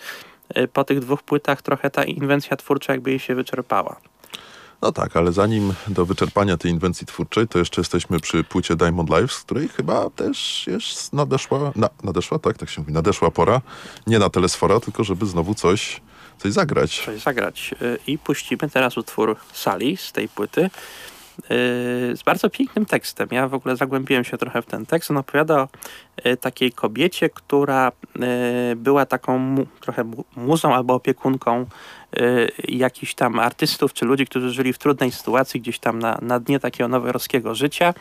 y, 0.57 0.67
po 0.67 0.83
tych 0.83 0.99
dwóch 0.99 1.23
płytach 1.23 1.61
trochę 1.61 1.89
ta 1.89 2.03
inwencja 2.03 2.57
twórcza 2.57 2.93
jakby 2.93 3.09
jej 3.09 3.19
się 3.19 3.35
wyczerpała. 3.35 3.95
No 4.81 4.91
tak, 4.91 5.17
ale 5.17 5.31
zanim 5.31 5.73
do 5.87 6.05
wyczerpania 6.05 6.57
tej 6.57 6.71
inwencji 6.71 7.07
twórczej, 7.07 7.47
to 7.47 7.59
jeszcze 7.59 7.81
jesteśmy 7.81 8.19
przy 8.19 8.43
płycie 8.43 8.75
Diamond 8.75 9.09
Life, 9.09 9.27
z 9.27 9.39
której 9.39 9.67
chyba 9.67 10.09
też 10.09 10.67
jest 10.67 11.13
nadeszła, 11.13 11.71
na, 11.75 11.89
nadeszła, 12.03 12.39
tak, 12.39 12.57
tak 12.57 12.69
się 12.69 12.81
mówi, 12.81 12.93
nadeszła 12.93 13.31
pora, 13.31 13.61
nie 14.07 14.19
na 14.19 14.29
telesfora, 14.29 14.79
tylko 14.79 15.03
żeby 15.03 15.25
znowu 15.25 15.55
coś, 15.55 16.01
coś 16.37 16.51
zagrać. 16.51 17.01
coś 17.05 17.21
zagrać. 17.21 17.75
Y, 17.81 17.99
I 18.07 18.17
puścimy 18.17 18.69
teraz 18.73 18.97
utwór 18.97 19.35
Sali 19.53 19.97
z 19.97 20.11
tej 20.11 20.29
płyty. 20.29 20.69
Y, 21.39 22.15
z 22.15 22.23
bardzo 22.23 22.49
pięknym 22.49 22.85
tekstem. 22.85 23.27
Ja 23.31 23.47
w 23.47 23.53
ogóle 23.53 23.75
zagłębiłem 23.75 24.23
się 24.23 24.37
trochę 24.37 24.61
w 24.61 24.65
ten 24.65 24.85
tekst. 24.85 25.11
On 25.11 25.17
opowiada 25.17 25.61
o 25.61 25.67
y, 26.25 26.37
takiej 26.37 26.71
kobiecie, 26.71 27.29
która 27.29 27.91
y, 28.71 28.75
była 28.75 29.05
taką 29.05 29.55
trochę 29.79 30.11
muzą 30.35 30.75
albo 30.75 30.93
opiekunką 30.93 31.65
jakichś 32.67 33.13
tam 33.13 33.39
artystów 33.39 33.93
czy 33.93 34.05
ludzi, 34.05 34.25
którzy 34.25 34.51
żyli 34.51 34.73
w 34.73 34.77
trudnej 34.77 35.11
sytuacji 35.11 35.61
gdzieś 35.61 35.79
tam 35.79 35.99
na, 35.99 36.19
na 36.21 36.39
dnie 36.39 36.59
takiego 36.59 36.87
noworoskiego 36.87 37.55
życia. 37.55 37.93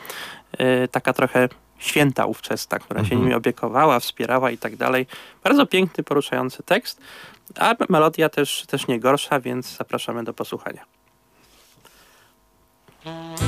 Taka 0.91 1.13
trochę 1.13 1.49
święta 1.79 2.27
ówczesna, 2.27 2.79
która 2.79 3.01
się 3.01 3.05
mhm. 3.05 3.21
nimi 3.21 3.35
opiekowała, 3.35 4.01
wspierała 4.01 4.51
i 4.51 4.59
tak 4.59 4.77
dalej. 4.77 5.07
Bardzo 5.45 5.67
piękny, 5.67 6.05
poruszający 6.05 6.63
tekst, 6.63 7.01
a 7.59 7.75
melodia 7.89 8.29
też, 8.29 8.65
też 8.67 8.87
nie 8.87 9.01
gorsza, 9.01 9.41
więc 9.41 9.77
zapraszamy 9.77 10.25
do 10.25 10.35
posłuchania. 10.35 10.98
Mm-hmm. 13.09 13.48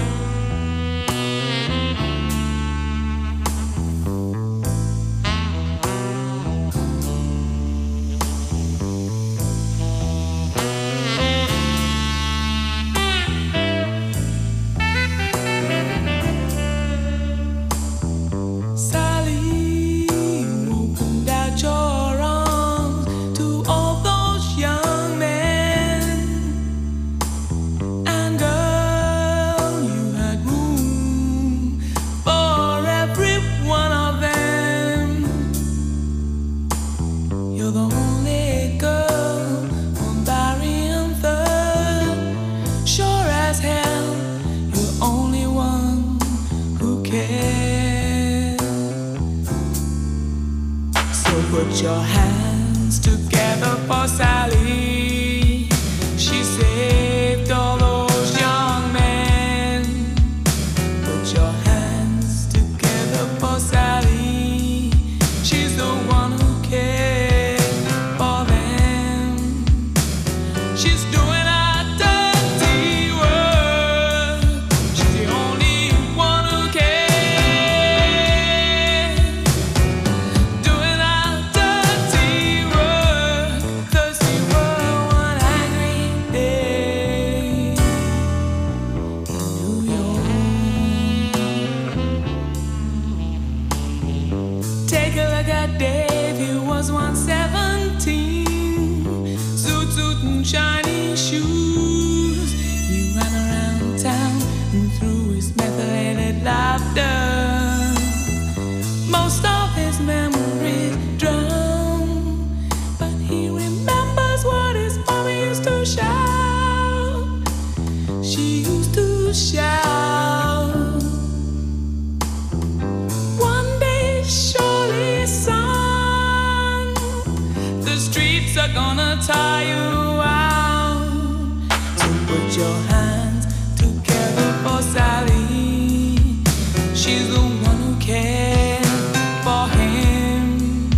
for 138.10 139.68
him. 139.78 140.88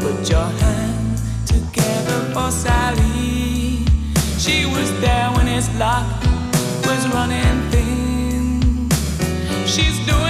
Put 0.00 0.30
your 0.30 0.48
hand 0.62 1.18
together 1.46 2.20
for 2.32 2.50
Sally. 2.50 3.84
She 4.38 4.66
was 4.66 4.88
there 5.00 5.30
when 5.32 5.46
his 5.46 5.68
luck 5.74 6.06
was 6.86 7.08
running 7.08 7.70
thin. 7.70 8.88
She's 9.66 9.98
doing. 10.06 10.29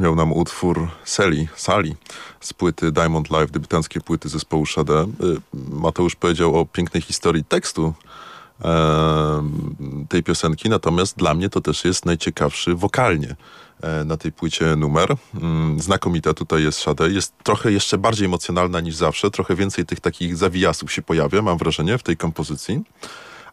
Wybrzmiał 0.00 0.16
nam 0.16 0.32
utwór 0.32 0.88
Sally, 1.04 1.48
Sally 1.56 1.94
z 2.40 2.52
płyty 2.52 2.92
Diamond 2.92 3.30
Live, 3.30 3.50
debiutanckiej 3.50 4.02
płyty 4.02 4.28
zespołu 4.28 4.66
Shade. 4.66 5.06
Mateusz 5.70 6.16
powiedział 6.16 6.60
o 6.60 6.66
pięknej 6.66 7.02
historii 7.02 7.44
tekstu 7.44 7.94
tej 10.08 10.22
piosenki, 10.22 10.68
natomiast 10.68 11.16
dla 11.16 11.34
mnie 11.34 11.48
to 11.50 11.60
też 11.60 11.84
jest 11.84 12.06
najciekawszy 12.06 12.74
wokalnie 12.74 13.36
e, 13.82 14.04
na 14.04 14.16
tej 14.16 14.32
płycie 14.32 14.76
numer. 14.76 15.16
Mm, 15.34 15.80
Znakomita 15.80 16.34
tutaj 16.34 16.62
jest 16.62 16.78
Shade. 16.78 17.10
Jest 17.10 17.32
trochę 17.42 17.72
jeszcze 17.72 17.98
bardziej 17.98 18.26
emocjonalna 18.26 18.80
niż 18.80 18.94
zawsze. 18.94 19.30
Trochę 19.30 19.54
więcej 19.54 19.86
tych 19.86 20.00
takich 20.00 20.36
zawijasów 20.36 20.92
się 20.92 21.02
pojawia, 21.02 21.42
mam 21.42 21.58
wrażenie, 21.58 21.98
w 21.98 22.02
tej 22.02 22.16
kompozycji. 22.16 22.82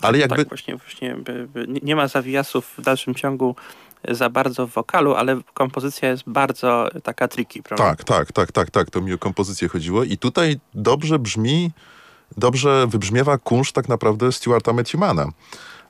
Ale 0.02 0.18
jakby... 0.18 0.36
Tak, 0.36 0.50
właśnie, 0.50 0.78
właśnie 0.78 1.16
nie 1.84 1.96
ma 1.96 2.08
zawijasów 2.08 2.74
w 2.78 2.82
dalszym 2.82 3.16
ciągu 3.16 3.56
za 4.10 4.30
bardzo 4.30 4.68
w 4.68 4.72
wokalu, 4.72 5.16
ale 5.16 5.42
kompozycja 5.54 6.10
jest 6.10 6.24
bardzo 6.28 6.90
taka 7.04 7.28
tricky, 7.28 7.64
prawda? 7.64 7.86
Tak, 7.86 8.04
tak, 8.04 8.32
tak, 8.32 8.52
tak, 8.52 8.72
tak. 8.72 8.90
To 8.90 9.02
mi 9.02 9.14
o 9.14 9.18
kompozycję 9.18 9.68
chodziło. 9.68 10.04
I 10.04 10.18
tutaj 10.18 10.60
dobrze 10.74 11.20
brzmi, 11.20 11.72
dobrze 12.38 12.88
wybrzmiewa 12.88 13.38
kunsz 13.38 13.72
tak 13.72 13.90
naprawdę 13.90 14.32
Stuarta 14.32 14.74
Matthewmana, 14.74 15.32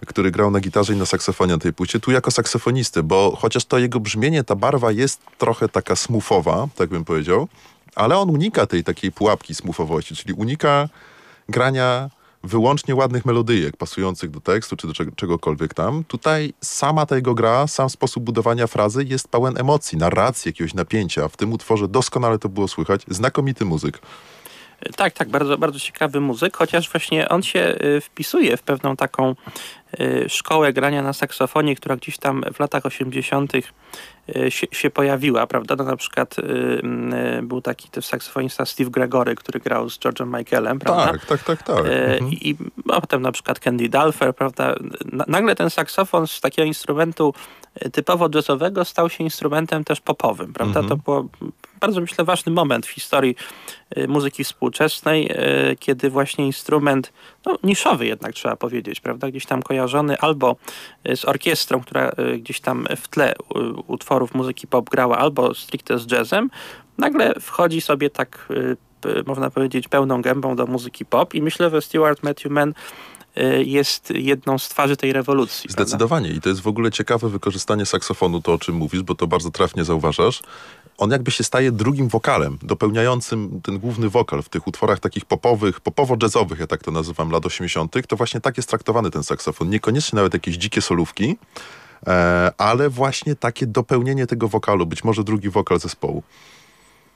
który 0.08 0.32
grał 0.32 0.52
na 0.52 0.60
gitarze 0.60 0.94
i 0.94 0.98
na 0.98 1.06
saksofonie 1.06 1.54
na 1.54 1.60
tej 1.60 1.74
płycie, 1.74 2.00
tu 2.00 2.12
jako 2.12 2.32
saksofonisty, 2.32 3.04
bo 3.04 3.38
chociaż 3.40 3.66
to 3.66 3.78
jego 3.78 4.00
brzmienie, 4.00 4.44
ta 4.44 4.56
barwa 4.56 4.92
jest 4.92 5.22
trochę 5.38 5.70
taka 5.70 5.96
smufowa, 5.96 6.68
tak 6.76 6.90
bym 6.90 7.06
powiedział, 7.06 7.48
ale 7.96 8.18
on 8.18 8.30
unika 8.30 8.66
tej 8.66 8.84
takiej 8.84 9.12
pułapki 9.12 9.56
smufowości, 9.56 10.16
czyli 10.16 10.34
unika 10.34 10.90
grania 11.50 12.10
wyłącznie 12.44 12.96
ładnych 12.96 13.26
melodyjek 13.26 13.78
pasujących 13.78 14.30
do 14.30 14.40
tekstu 14.40 14.76
czy 14.78 14.88
do 14.88 14.94
czegokolwiek 15.16 15.74
tam. 15.74 16.04
Tutaj 16.04 16.54
sama 16.62 17.06
ta 17.06 17.16
jego 17.16 17.34
gra, 17.34 17.68
sam 17.68 17.90
sposób 17.90 18.24
budowania 18.24 18.68
frazy 18.68 19.04
jest 19.04 19.28
pełen 19.28 19.58
emocji, 19.58 19.98
narracji, 19.98 20.50
jakiegoś 20.50 20.74
napięcia. 20.74 21.28
W 21.28 21.38
tym 21.38 21.54
utworze 21.54 21.88
doskonale 21.88 22.40
to 22.40 22.50
było 22.50 22.68
słychać. 22.68 23.02
Znakomity 23.08 23.66
muzyk. 23.66 24.00
Tak, 24.96 25.14
tak, 25.14 25.30
bardzo, 25.30 25.58
bardzo 25.58 25.80
ciekawy 25.80 26.20
muzyk, 26.20 26.58
chociaż 26.58 26.92
właśnie 26.92 27.30
on 27.30 27.44
się 27.44 27.60
y, 27.60 28.02
wpisuje 28.02 28.58
w 28.58 28.64
pewną 28.64 28.96
taką 28.96 29.36
y, 30.00 30.26
szkołę 30.30 30.74
grania 30.74 31.02
na 31.02 31.14
saksofonie, 31.14 31.76
która 31.76 31.96
gdzieś 31.96 32.18
tam 32.18 32.44
w 32.54 32.60
latach 32.60 32.86
80. 32.86 33.52
Y, 34.36 34.52
się, 34.52 34.68
się 34.72 34.90
pojawiła, 34.90 35.48
prawda? 35.48 35.76
No, 35.76 35.84
na 35.84 35.96
przykład 35.96 36.36
mm, 36.40 37.48
był 37.48 37.62
taki 37.62 37.90
też 37.90 38.06
saksofonista 38.06 38.66
Steve 38.66 38.90
Gregory, 38.90 39.36
który 39.36 39.60
grał 39.60 39.90
z 39.90 40.00
George'em 40.00 40.38
Michaelem, 40.38 40.80
prawda? 40.80 41.12
Tak, 41.12 41.26
tak, 41.26 41.44
tak, 41.44 41.64
tak. 41.64 41.80
Mhm. 41.80 42.32
I, 42.32 42.56
a 42.90 43.02
potem 43.02 43.22
na 43.22 43.32
przykład 43.32 43.60
Candy 43.60 43.90
Dulfer, 43.90 44.36
prawda? 44.36 44.76
Nagle 45.28 45.56
ten 45.56 45.70
saksofon 45.70 46.28
z 46.28 46.42
takiego 46.42 46.66
instrumentu 46.66 47.34
typowo 47.92 48.30
jazzowego 48.36 48.86
stał 48.86 49.10
się 49.10 49.24
instrumentem 49.24 49.84
też 49.84 50.02
popowym, 50.02 50.54
prawda? 50.54 50.80
Mhm. 50.80 50.90
To 50.90 51.04
było 51.04 51.26
bardzo, 51.80 52.02
myślę, 52.02 52.26
ważny 52.26 52.52
moment 52.52 52.86
w 52.86 52.90
historii 52.90 53.36
y, 53.98 54.08
muzyki 54.08 54.44
współczesnej, 54.44 55.32
y, 55.72 55.76
kiedy 55.80 56.10
właśnie 56.10 56.46
instrument, 56.46 57.14
no 57.46 57.58
niszowy 57.64 58.06
jednak 58.06 58.34
trzeba 58.34 58.56
powiedzieć, 58.56 59.00
prawda? 59.00 59.30
Gdzieś 59.30 59.46
tam 59.46 59.64
kojarzony 59.64 60.18
albo 60.20 60.56
y, 61.10 61.18
z 61.18 61.26
orkiestrą, 61.26 61.82
która 61.82 62.12
gdzieś 62.40 62.60
tam 62.60 62.88
w 62.98 63.08
tle 63.08 63.34
utworów 63.88 64.34
muzyki 64.34 64.68
pop 64.68 64.90
grała, 64.90 65.18
albo 65.18 65.54
stricte 65.54 66.00
z 66.00 66.12
jazzem, 66.12 66.50
nagle 66.98 67.34
wchodzi 67.42 67.82
sobie 67.82 68.10
tak 68.10 68.48
można 69.26 69.50
powiedzieć, 69.50 69.88
pełną 69.88 70.22
gębą 70.22 70.56
do 70.56 70.66
muzyki 70.66 71.06
pop 71.06 71.34
i 71.34 71.42
myślę, 71.42 71.70
że 71.70 71.82
Stuart 71.82 72.24
Matthew 72.24 72.52
Mann 72.52 72.74
Y, 73.38 73.64
jest 73.64 74.12
jedną 74.16 74.58
z 74.58 74.70
twarzy 74.70 74.98
tej 74.98 75.14
rewolucji. 75.14 75.70
Zdecydowanie. 75.70 76.26
Prawda? 76.26 76.38
I 76.38 76.42
to 76.42 76.50
jest 76.50 76.62
w 76.62 76.68
ogóle 76.68 76.92
ciekawe 76.92 77.30
wykorzystanie 77.30 77.86
saksofonu, 77.86 78.42
to 78.42 78.54
o 78.54 78.58
czym 78.58 78.76
mówisz, 78.76 79.04
bo 79.04 79.16
to 79.16 79.28
bardzo 79.28 79.52
trafnie 79.52 79.84
zauważasz. 79.84 80.42
On 80.98 81.12
jakby 81.12 81.32
się 81.32 81.44
staje 81.44 81.72
drugim 81.72 82.08
wokalem, 82.08 82.58
dopełniającym 82.62 83.62
ten 83.64 83.80
główny 83.80 84.10
wokal 84.10 84.44
w 84.44 84.50
tych 84.50 84.68
utworach 84.68 85.00
takich 85.00 85.26
popowych, 85.26 85.80
popowo-jazzowych, 85.82 86.60
ja 86.60 86.68
tak 86.68 86.84
to 86.84 86.92
nazywam, 86.92 87.32
lat 87.32 87.46
80., 87.46 88.08
to 88.08 88.16
właśnie 88.16 88.42
tak 88.42 88.58
jest 88.58 88.70
traktowany 88.70 89.12
ten 89.12 89.24
saksofon. 89.24 89.70
Niekoniecznie 89.70 90.16
nawet 90.16 90.34
jakieś 90.34 90.56
dzikie 90.56 90.82
solówki, 90.82 91.38
e, 92.08 92.52
ale 92.58 92.90
właśnie 92.90 93.36
takie 93.36 93.68
dopełnienie 93.68 94.28
tego 94.28 94.48
wokalu, 94.48 94.86
być 94.86 95.04
może 95.04 95.24
drugi 95.24 95.50
wokal 95.50 95.80
zespołu. 95.80 96.24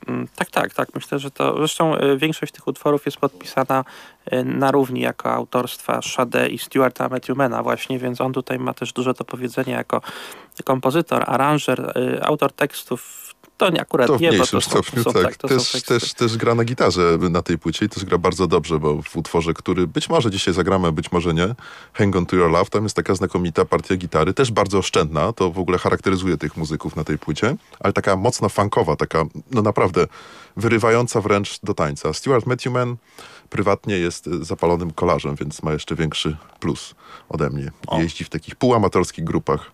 Mm, 0.06 0.28
tak, 0.36 0.50
tak, 0.50 0.74
tak. 0.74 0.88
Myślę, 0.94 1.18
że 1.18 1.30
to. 1.30 1.56
Zresztą 1.56 1.96
e, 1.96 2.16
większość 2.16 2.52
tych 2.52 2.66
utworów 2.66 3.06
jest 3.06 3.16
podpisana 3.16 3.84
e, 4.26 4.44
na 4.44 4.70
równi 4.70 5.00
jako 5.00 5.32
autorstwa 5.32 6.02
Shade 6.02 6.48
i 6.48 6.58
Stuarta 6.58 7.08
Matthewmana 7.08 7.62
właśnie, 7.62 7.98
więc 7.98 8.20
on 8.20 8.32
tutaj 8.32 8.58
ma 8.58 8.74
też 8.74 8.92
dużo 8.92 9.12
do 9.12 9.24
powiedzenia 9.24 9.76
jako 9.76 10.00
kompozytor, 10.64 11.24
aranżer, 11.26 11.92
autor 12.22 12.52
tekstów 12.52 13.31
to 13.62 13.70
nie 13.70 13.80
akurat 13.80 14.06
to 14.06 14.18
w 14.18 14.20
nie, 14.20 14.32
bo 14.32 14.46
to 14.46 14.60
stopniu, 14.60 15.02
są, 15.02 15.12
tak. 15.12 15.22
tak 15.22 15.36
to 15.36 15.48
też, 15.48 15.82
też, 15.82 16.14
też 16.14 16.36
gra 16.36 16.54
na 16.54 16.64
gitarze 16.64 17.18
na 17.30 17.42
tej 17.42 17.58
płycie 17.58 17.86
i 17.86 17.88
też 17.88 18.04
gra 18.04 18.18
bardzo 18.18 18.46
dobrze, 18.46 18.78
bo 18.78 19.02
w 19.02 19.16
utworze, 19.16 19.54
który 19.54 19.86
być 19.86 20.08
może 20.08 20.30
dzisiaj 20.30 20.54
zagramy, 20.54 20.92
być 20.92 21.12
może 21.12 21.34
nie, 21.34 21.54
Hang 21.92 22.16
On 22.16 22.26
To 22.26 22.36
Your 22.36 22.50
Love, 22.50 22.70
tam 22.70 22.82
jest 22.82 22.96
taka 22.96 23.14
znakomita 23.14 23.64
partia 23.64 23.96
gitary, 23.96 24.34
też 24.34 24.50
bardzo 24.50 24.78
oszczędna, 24.78 25.32
to 25.32 25.50
w 25.50 25.58
ogóle 25.58 25.78
charakteryzuje 25.78 26.36
tych 26.36 26.56
muzyków 26.56 26.96
na 26.96 27.04
tej 27.04 27.18
płycie, 27.18 27.56
ale 27.80 27.92
taka 27.92 28.16
mocno 28.16 28.48
funkowa, 28.48 28.96
taka 28.96 29.24
no 29.50 29.62
naprawdę 29.62 30.06
wyrywająca 30.56 31.20
wręcz 31.20 31.60
do 31.62 31.74
tańca. 31.74 32.12
Stuart 32.12 32.46
Matthewman 32.46 32.96
prywatnie 33.50 33.98
jest 33.98 34.24
zapalonym 34.24 34.90
kolarzem, 34.90 35.34
więc 35.34 35.62
ma 35.62 35.72
jeszcze 35.72 35.94
większy 35.94 36.36
plus 36.60 36.94
ode 37.28 37.50
mnie. 37.50 37.70
Jeździ 37.98 38.24
w 38.24 38.28
takich 38.28 38.56
półamatorskich 38.56 39.24
grupach 39.24 39.70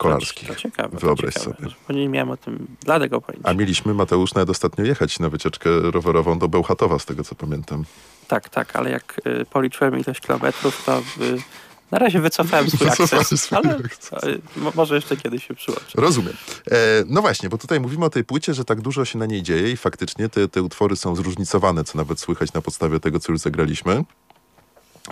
kolarskich. 0.00 0.48
To 0.48 0.54
ciekawe. 0.54 0.98
Wyobraź 0.98 1.34
to 1.34 1.40
ciekawe. 1.40 1.56
sobie. 1.86 2.00
Nie 2.00 2.08
miałem 2.08 2.30
o 2.30 2.36
tym 2.36 2.66
bladego 2.84 3.20
pojęcia. 3.20 3.48
A 3.48 3.54
mieliśmy, 3.54 3.94
Mateusz, 3.94 4.34
nawet 4.34 4.50
ostatnio 4.50 4.84
jechać 4.84 5.18
na 5.18 5.28
wycieczkę 5.28 5.70
rowerową 5.80 6.38
do 6.38 6.48
Bełchatowa, 6.48 6.98
z 6.98 7.04
tego 7.04 7.24
co 7.24 7.34
pamiętam. 7.34 7.84
Tak, 8.28 8.48
tak, 8.48 8.76
ale 8.76 8.90
jak 8.90 9.20
y, 9.26 9.44
policzyłem 9.44 9.98
ilość 9.98 10.20
kilometrów, 10.20 10.84
to... 10.86 10.98
Y, 10.98 11.02
na 11.90 11.98
razie 11.98 12.20
wycofałem 12.20 12.70
swój 12.70 12.88
akces, 12.88 13.40
swój 13.42 13.58
ale 13.58 13.76
akces. 13.84 14.24
Y, 14.24 14.40
może 14.74 14.94
jeszcze 14.94 15.16
kiedyś 15.16 15.46
się 15.46 15.54
przyłączę. 15.54 15.92
Rozumiem. 15.94 16.34
E, 16.70 16.76
no 17.06 17.20
właśnie, 17.20 17.48
bo 17.48 17.58
tutaj 17.58 17.80
mówimy 17.80 18.04
o 18.04 18.10
tej 18.10 18.24
płycie, 18.24 18.54
że 18.54 18.64
tak 18.64 18.80
dużo 18.80 19.04
się 19.04 19.18
na 19.18 19.26
niej 19.26 19.42
dzieje 19.42 19.70
i 19.70 19.76
faktycznie 19.76 20.28
te, 20.28 20.48
te 20.48 20.62
utwory 20.62 20.96
są 20.96 21.16
zróżnicowane, 21.16 21.84
co 21.84 21.98
nawet 21.98 22.20
słychać 22.20 22.52
na 22.52 22.60
podstawie 22.60 23.00
tego, 23.00 23.20
co 23.20 23.32
już 23.32 23.40
zagraliśmy. 23.40 24.04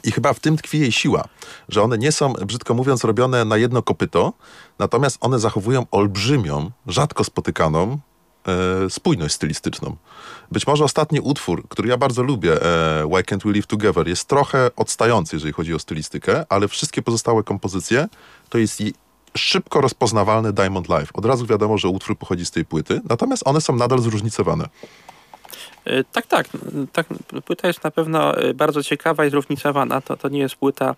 I 0.04 0.12
chyba 0.12 0.32
w 0.32 0.40
tym 0.40 0.56
tkwi 0.56 0.78
jej 0.78 0.92
siła, 0.92 1.24
że 1.68 1.82
one 1.82 1.98
nie 1.98 2.12
są, 2.12 2.32
brzydko 2.32 2.74
mówiąc, 2.74 3.04
robione 3.04 3.44
na 3.44 3.56
jedno 3.56 3.82
kopyto, 3.82 4.32
natomiast 4.78 5.18
one 5.20 5.38
zachowują 5.38 5.86
olbrzymią, 5.90 6.70
rzadko 6.86 7.24
spotykaną 7.24 7.98
e, 8.48 8.90
spójność 8.90 9.34
stylistyczną. 9.34 9.96
Być 10.52 10.66
może 10.66 10.84
ostatni 10.84 11.20
utwór, 11.20 11.68
który 11.68 11.88
ja 11.88 11.96
bardzo 11.96 12.22
lubię, 12.22 12.62
e, 12.62 13.06
Why 13.06 13.22
Can't 13.22 13.44
We 13.44 13.52
Live 13.52 13.66
Together, 13.66 14.08
jest 14.08 14.28
trochę 14.28 14.70
odstający, 14.76 15.36
jeżeli 15.36 15.52
chodzi 15.52 15.74
o 15.74 15.78
stylistykę, 15.78 16.44
ale 16.48 16.68
wszystkie 16.68 17.02
pozostałe 17.02 17.42
kompozycje 17.42 18.08
to 18.48 18.58
jest 18.58 18.82
szybko 19.36 19.80
rozpoznawalny 19.80 20.52
Diamond 20.52 20.88
Life. 20.88 21.12
Od 21.14 21.24
razu 21.24 21.46
wiadomo, 21.46 21.78
że 21.78 21.88
utwór 21.88 22.18
pochodzi 22.18 22.46
z 22.46 22.50
tej 22.50 22.64
płyty, 22.64 23.00
natomiast 23.08 23.42
one 23.46 23.60
są 23.60 23.76
nadal 23.76 23.98
zróżnicowane. 23.98 24.68
E, 25.88 26.04
tak, 26.04 26.26
tak, 26.26 26.48
tak. 26.92 27.06
Płyta 27.44 27.68
jest 27.68 27.84
na 27.84 27.90
pewno 27.90 28.36
e, 28.36 28.54
bardzo 28.54 28.82
ciekawa 28.82 29.24
i 29.26 29.30
zróżnicowana. 29.30 30.00
To, 30.00 30.16
to 30.16 30.28
nie 30.28 30.38
jest 30.38 30.56
płyta 30.56 30.94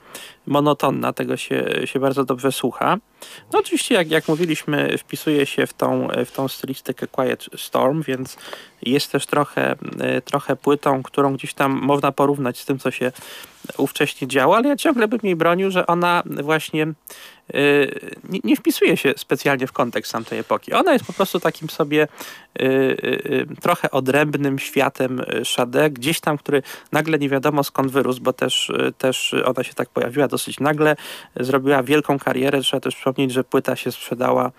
monotonna, 0.46 1.12
tego 1.12 1.36
się, 1.36 1.64
się 1.84 2.00
bardzo 2.00 2.24
dobrze 2.24 2.52
słucha. 2.52 2.98
No 3.52 3.58
oczywiście, 3.58 3.94
jak, 3.94 4.10
jak 4.10 4.28
mówiliśmy, 4.28 4.98
wpisuje 4.98 5.46
się 5.46 5.66
w 5.66 5.72
tą, 5.72 6.08
w 6.26 6.32
tą 6.32 6.48
stylistykę 6.48 7.06
Quiet 7.06 7.46
Storm, 7.56 8.02
więc 8.02 8.36
jest 8.82 9.12
też 9.12 9.26
trochę, 9.26 9.76
e, 10.00 10.20
trochę 10.20 10.56
płytą, 10.56 11.02
którą 11.02 11.34
gdzieś 11.34 11.54
tam 11.54 11.72
można 11.72 12.12
porównać 12.12 12.58
z 12.58 12.64
tym, 12.64 12.78
co 12.78 12.90
się 12.90 13.12
ówcześnie 13.76 14.28
działo, 14.28 14.56
ale 14.56 14.68
ja 14.68 14.76
ciągle 14.76 15.08
bym 15.08 15.20
jej 15.22 15.36
bronił, 15.36 15.70
że 15.70 15.86
ona 15.86 16.22
właśnie 16.26 16.86
nie, 18.28 18.40
nie, 18.44 18.56
wpisuje 18.56 18.96
się 18.96 19.14
specjalnie 19.16 19.66
w 19.66 19.72
kontekst 19.72 20.12
tamtej 20.12 20.38
epoki. 20.38 20.72
Ona 20.72 20.92
jest 20.92 21.04
po 21.04 21.12
prostu 21.12 21.40
takim 21.40 21.70
sobie 21.70 22.08
y, 22.60 22.64
y, 22.64 23.46
trochę 23.60 23.90
odrębnym 23.90 24.58
światem 24.58 25.22
Sade, 25.44 25.90
gdzieś 25.90 26.20
tam, 26.20 26.38
który 26.38 26.62
nagle 26.92 27.18
nie 27.18 27.28
wiadomo 27.28 27.64
skąd 27.64 27.92
wyrósł, 27.92 28.20
bo 28.20 28.32
też, 28.32 28.72
też 28.98 29.34
ona 29.44 29.64
się 29.64 29.74
tak 29.74 29.88
pojawiła 29.88 30.28
dosyć 30.28 30.60
nagle, 30.60 30.96
zrobiła 31.36 31.82
wielką 31.82 32.18
karierę. 32.18 32.60
Trzeba 32.60 32.80
też 32.80 32.96
przypomnieć, 32.96 33.32
że 33.32 33.44
płyta 33.44 33.76
się 33.76 33.92
sprzedała 33.92 34.50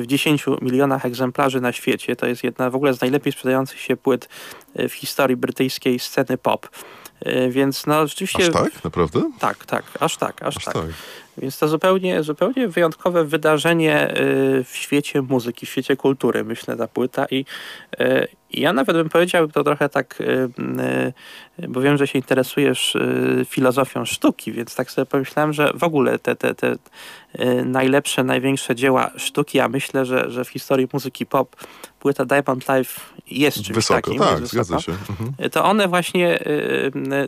w 0.00 0.06
10 0.06 0.44
milionach 0.62 1.06
egzemplarzy 1.06 1.60
na 1.60 1.72
świecie. 1.72 2.16
To 2.16 2.26
jest 2.26 2.44
jedna 2.44 2.70
w 2.70 2.74
ogóle 2.74 2.94
z 2.94 3.00
najlepiej 3.00 3.32
sprzedających 3.32 3.80
się 3.80 3.96
płyt 3.96 4.28
w 4.74 4.92
historii 4.92 5.36
brytyjskiej 5.36 5.98
sceny 5.98 6.38
pop. 6.38 6.68
Więc 7.50 7.86
no 7.86 8.06
rzeczywiście... 8.06 8.46
Aż 8.46 8.52
tak? 8.52 8.84
Naprawdę? 8.84 9.30
Tak, 9.38 9.66
tak, 9.66 9.84
aż 10.00 10.16
tak, 10.16 10.42
aż, 10.42 10.56
aż 10.56 10.64
tak. 10.64 10.74
tak. 10.74 10.84
Więc 11.38 11.58
to 11.58 11.68
zupełnie, 11.68 12.22
zupełnie 12.22 12.68
wyjątkowe 12.68 13.24
wydarzenie 13.24 14.10
y, 14.10 14.64
w 14.64 14.76
świecie 14.76 15.22
muzyki, 15.22 15.66
w 15.66 15.68
świecie 15.68 15.96
kultury, 15.96 16.44
myślę, 16.44 16.76
ta 16.76 16.88
płyta. 16.88 17.26
I 17.30 17.44
y, 18.00 18.28
ja 18.52 18.72
nawet 18.72 18.96
bym 18.96 19.08
powiedział 19.08 19.48
to 19.48 19.64
trochę 19.64 19.88
tak, 19.88 20.20
y, 20.20 20.48
bo 21.68 21.80
wiem, 21.80 21.96
że 21.96 22.06
się 22.06 22.18
interesujesz 22.18 22.96
filozofią 23.46 24.04
sztuki, 24.04 24.52
więc 24.52 24.74
tak 24.74 24.90
sobie 24.90 25.06
pomyślałem, 25.06 25.52
że 25.52 25.72
w 25.74 25.84
ogóle 25.84 26.18
te, 26.18 26.36
te, 26.36 26.54
te 26.54 26.76
najlepsze, 27.64 28.24
największe 28.24 28.74
dzieła 28.74 29.10
sztuki, 29.16 29.60
a 29.60 29.68
myślę, 29.68 30.04
że, 30.04 30.30
że 30.30 30.44
w 30.44 30.48
historii 30.48 30.88
muzyki 30.92 31.26
pop 31.26 31.56
płyta 32.00 32.24
Diamond 32.24 32.68
Life 32.68 33.00
jest 33.30 33.56
czymś 33.56 33.76
wysoko, 33.76 34.00
takim. 34.00 34.18
Tak, 34.18 34.40
jest 34.40 34.52
zgadza 34.52 34.80
się. 34.80 34.92
Mhm. 34.92 35.50
To 35.50 35.64
one 35.64 35.88
właśnie, 35.88 36.38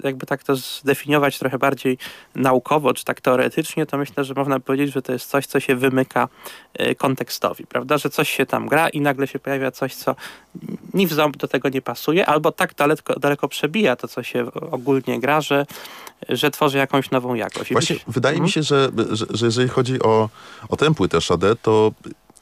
jakby 0.05 0.27
tak 0.27 0.43
to 0.43 0.57
zdefiniować 0.57 1.39
trochę 1.39 1.59
bardziej 1.59 1.99
naukowo, 2.35 2.95
czy 2.95 3.05
tak 3.05 3.21
teoretycznie, 3.21 3.87
to 3.87 3.98
myślę, 3.99 4.25
że 4.25 4.35
można 4.35 4.61
powiedzieć, 4.61 4.93
że 4.93 5.03
to 5.03 5.13
jest 5.13 5.31
coś, 5.31 5.47
co 5.47 5.61
się 5.61 5.77
wymyka 5.77 6.29
e, 6.75 6.95
kontekstowi, 6.95 7.67
prawda? 7.67 7.99
Że 7.99 8.11
coś 8.11 8.31
się 8.31 8.47
tam 8.47 8.69
gra 8.69 8.89
i 8.89 9.01
nagle 9.01 9.27
się 9.27 9.39
pojawia 9.39 9.71
coś, 9.71 9.95
co 9.95 10.17
ni 10.95 11.07
w 11.07 11.13
ząb 11.13 11.37
do 11.37 11.49
tego 11.49 11.69
nie 11.69 11.83
pasuje, 11.83 12.27
albo 12.27 12.53
tak 12.53 12.75
daleko, 12.75 13.21
daleko 13.21 13.49
przebija 13.49 13.97
to, 13.97 14.09
co 14.09 14.23
się 14.23 14.53
ogólnie 14.71 15.21
gra, 15.21 15.41
że, 15.41 15.67
że 16.29 16.51
tworzy 16.51 16.79
jakąś 16.79 17.11
nową 17.11 17.35
jakość. 17.35 17.73
Właśnie 17.73 17.97
wydaje 18.07 18.37
mi 18.37 18.47
mhm. 18.47 18.53
się, 18.53 18.63
że, 18.63 18.91
że, 19.11 19.27
że 19.31 19.47
jeżeli 19.47 19.69
chodzi 19.69 20.03
o, 20.03 20.29
o 20.69 20.77
tę 20.77 20.95
płytę 20.95 21.21
Sade, 21.21 21.57
to 21.57 21.93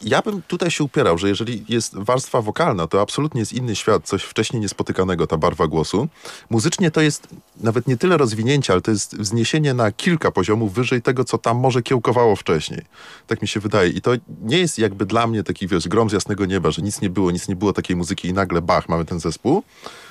ja 0.02 0.22
bym 0.22 0.42
tutaj 0.42 0.70
się 0.70 0.84
upierał, 0.84 1.18
że 1.18 1.28
jeżeli 1.28 1.64
jest 1.68 1.94
warstwa 1.94 2.42
wokalna, 2.42 2.86
to 2.86 3.00
absolutnie 3.00 3.40
jest 3.40 3.52
inny 3.52 3.76
świat, 3.76 4.04
coś 4.04 4.22
wcześniej 4.22 4.60
niespotykanego, 4.60 5.26
ta 5.26 5.36
barwa 5.36 5.66
głosu. 5.66 6.08
Muzycznie 6.50 6.90
to 6.90 7.00
jest 7.00 7.28
nawet 7.60 7.86
nie 7.86 7.96
tyle 7.96 8.16
rozwinięcie, 8.16 8.72
ale 8.72 8.82
to 8.82 8.90
jest 8.90 9.16
wzniesienie 9.16 9.74
na 9.74 9.92
kilka 9.92 10.30
poziomów 10.30 10.74
wyżej 10.74 11.02
tego, 11.02 11.24
co 11.24 11.38
tam 11.38 11.56
może 11.56 11.82
kiełkowało 11.82 12.36
wcześniej. 12.36 12.82
Tak 13.26 13.42
mi 13.42 13.48
się 13.48 13.60
wydaje. 13.60 13.90
I 13.90 14.00
to 14.00 14.10
nie 14.42 14.58
jest 14.58 14.78
jakby 14.78 15.06
dla 15.06 15.26
mnie 15.26 15.42
taki, 15.42 15.66
wiesz, 15.68 15.88
grom 15.88 16.10
z 16.10 16.12
jasnego 16.12 16.46
nieba, 16.46 16.70
że 16.70 16.82
nic 16.82 17.00
nie 17.00 17.10
było, 17.10 17.30
nic 17.30 17.48
nie 17.48 17.56
było 17.56 17.72
takiej 17.72 17.96
muzyki 17.96 18.28
i 18.28 18.32
nagle 18.32 18.62
bach, 18.62 18.88
mamy 18.88 19.04
ten 19.04 19.20
zespół 19.20 19.62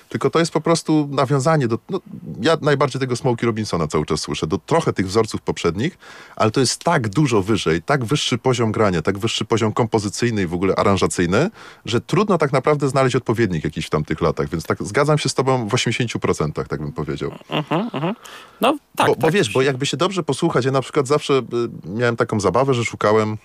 tylko 0.10 0.30
to 0.30 0.40
jest 0.40 0.52
po 0.52 0.62
prostu 0.62 1.10
nawiązanie 1.12 1.68
do, 1.68 1.80
no, 1.90 2.02
ja 2.42 2.58
najbardziej 2.62 3.00
tego 3.00 3.16
Smokey 3.16 3.46
Robinsona 3.46 3.88
cały 3.88 4.06
czas 4.06 4.20
słyszę, 4.20 4.48
do 4.48 4.58
trochę 4.58 4.94
tych 4.94 5.08
wzorców 5.08 5.42
poprzednich, 5.42 5.98
ale 6.36 6.52
to 6.52 6.60
jest 6.60 6.84
tak 6.84 7.10
dużo 7.10 7.42
wyżej, 7.42 7.82
tak 7.82 8.06
wyższy 8.06 8.38
poziom 8.38 8.72
grania, 8.72 9.02
tak 9.02 9.18
wyższy 9.18 9.46
poziom 9.46 9.74
kompozycyjny 9.74 10.42
i 10.42 10.46
w 10.46 10.54
ogóle 10.54 10.76
aranżacyjny, 10.76 11.50
że 11.86 12.02
trudno 12.02 12.38
tak 12.38 12.54
naprawdę 12.54 12.90
znaleźć 12.90 13.16
odpowiednik 13.16 13.64
jakiś 13.64 13.86
w 13.86 13.90
tamtych 13.90 14.22
latach, 14.22 14.50
więc 14.50 14.64
tak 14.64 14.84
zgadzam 14.84 15.18
się 15.18 15.30
z 15.30 15.34
tobą 15.34 15.68
w 15.68 15.72
80%, 15.72 16.68
tak 16.68 16.80
bym 16.80 16.92
powiedział. 16.92 17.30
Uh 17.30 17.56
-huh. 17.56 18.14
No 18.62 18.78
tak. 18.96 19.08
Bo, 19.08 19.14
tak. 19.14 19.22
bo 19.22 19.32
wiesz, 19.32 19.54
bo 19.54 19.62
jakby 19.62 19.86
się 19.86 19.98
dobrze 19.98 20.24
posłuchać, 20.24 20.66
ja 20.66 20.72
na 20.72 20.82
przykład 20.82 21.08
zawsze 21.08 21.34
y, 21.34 21.44
miałem 21.86 22.16
taką 22.16 22.40
zabawę, 22.40 22.74
że 22.74 22.86
szukałem 22.86 23.38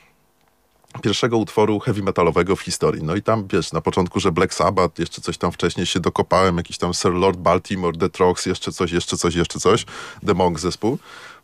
pierwszego 1.01 1.39
utworu 1.39 1.81
heavy 1.81 2.03
metalowego 2.03 2.57
w 2.57 2.61
historii. 2.61 3.03
No 3.03 3.17
i 3.17 3.23
tam, 3.23 3.49
wiesz, 3.53 3.73
na 3.73 3.81
początku, 3.81 4.21
że 4.21 4.33
Black 4.33 4.55
Sabbath, 4.55 4.99
jeszcze 4.99 5.21
coś 5.21 5.39
tam 5.39 5.53
wcześniej 5.53 5.87
się 5.87 6.01
dokopałem, 6.01 6.57
jakiś 6.57 6.79
tam 6.79 6.95
Sir 6.95 7.13
Lord 7.13 7.39
Baltimore, 7.39 7.99
The 7.99 8.09
Trogs, 8.09 8.47
jeszcze 8.47 8.73
coś, 8.73 8.93
jeszcze 8.93 9.17
coś, 9.17 9.35
jeszcze 9.35 9.61
coś, 9.61 9.85
The 10.27 10.35
Monk 10.35 10.61
zespół. 10.61 10.99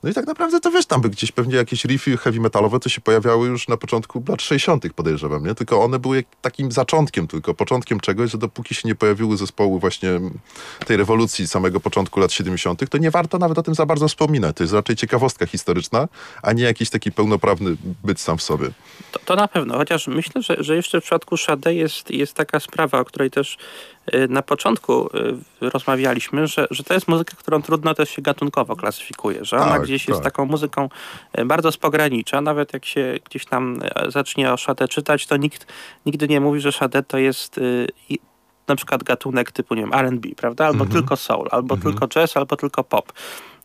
No 0.06 0.10
i 0.10 0.14
tak 0.14 0.26
naprawdę 0.26 0.60
to 0.60 0.70
wiesz, 0.70 0.86
tam 0.86 1.00
by 1.00 1.10
gdzieś 1.10 1.32
pewnie 1.32 1.56
jakieś 1.56 1.84
riffy 1.84 2.16
heavy 2.16 2.40
metalowe 2.40 2.80
to 2.80 2.88
się 2.88 3.00
pojawiały 3.00 3.48
już 3.48 3.68
na 3.68 3.76
początku 3.76 4.24
lat 4.28 4.42
60. 4.42 4.92
podejrzewam, 4.92 5.46
nie? 5.46 5.54
Tylko 5.54 5.84
one 5.84 5.98
były 5.98 6.24
takim 6.42 6.72
zaczątkiem 6.72 7.26
tylko, 7.26 7.54
początkiem 7.54 8.00
czegoś, 8.00 8.30
że 8.30 8.38
dopóki 8.38 8.74
się 8.74 8.88
nie 8.88 8.94
pojawiły 8.94 9.36
zespoły 9.36 9.80
właśnie 9.80 10.10
tej 10.86 10.96
rewolucji 10.96 11.48
samego 11.48 11.80
początku 11.80 12.20
lat 12.20 12.32
70., 12.32 12.90
to 12.90 12.98
nie 12.98 13.10
warto 13.10 13.38
nawet 13.38 13.58
o 13.58 13.62
tym 13.62 13.74
za 13.74 13.86
bardzo 13.86 14.08
wspominać. 14.08 14.56
To 14.56 14.64
jest 14.64 14.74
raczej 14.74 14.96
ciekawostka 14.96 15.46
historyczna, 15.46 16.08
a 16.42 16.52
nie 16.52 16.62
jakiś 16.62 16.90
taki 16.90 17.12
pełnoprawny 17.12 17.76
byt 18.04 18.20
sam 18.20 18.38
w 18.38 18.42
sobie. 18.42 18.68
To, 19.12 19.18
to 19.24 19.36
na 19.36 19.48
pewno, 19.48 19.76
chociaż 19.76 20.06
myślę, 20.06 20.42
że, 20.42 20.56
że 20.58 20.76
jeszcze 20.76 21.00
w 21.00 21.04
przypadku 21.04 21.36
Sade 21.36 21.74
jest, 21.74 22.10
jest 22.10 22.34
taka 22.34 22.60
sprawa, 22.60 23.00
o 23.00 23.04
której 23.04 23.30
też 23.30 23.58
na 24.28 24.42
początku 24.42 25.06
y, 25.62 25.70
rozmawialiśmy, 25.70 26.46
że, 26.46 26.66
że 26.70 26.84
to 26.84 26.94
jest 26.94 27.08
muzyka, 27.08 27.36
którą 27.36 27.62
trudno 27.62 27.94
też 27.94 28.10
się 28.10 28.22
gatunkowo 28.22 28.76
klasyfikuje, 28.76 29.44
że 29.44 29.56
ona 29.56 29.72
tak, 29.72 29.82
gdzieś 29.82 30.02
tak. 30.02 30.08
jest 30.08 30.22
taką 30.22 30.44
muzyką 30.44 30.88
y, 31.38 31.44
bardzo 31.44 31.72
z 31.72 31.76
pogranicza, 31.76 32.40
nawet 32.40 32.72
jak 32.72 32.84
się 32.84 33.18
gdzieś 33.24 33.44
tam 33.44 33.80
zacznie 34.08 34.52
o 34.52 34.56
Sade 34.56 34.88
czytać, 34.88 35.26
to 35.26 35.36
nikt 35.36 35.66
nigdy 36.06 36.28
nie 36.28 36.40
mówi, 36.40 36.60
że 36.60 36.72
Sade 36.72 37.02
to 37.02 37.18
jest 37.18 37.60
na 38.68 38.76
przykład 38.76 39.02
gatunek 39.02 39.52
typu, 39.52 39.74
nie 39.74 39.80
wiem, 39.82 39.94
R&B, 39.94 40.28
prawda? 40.36 40.66
Albo 40.66 40.84
mhm. 40.84 41.00
tylko 41.00 41.16
soul, 41.16 41.48
albo 41.50 41.74
mhm. 41.74 41.92
tylko 41.92 42.08
jazz, 42.08 42.36
albo 42.36 42.56
tylko 42.56 42.84
pop. 42.84 43.12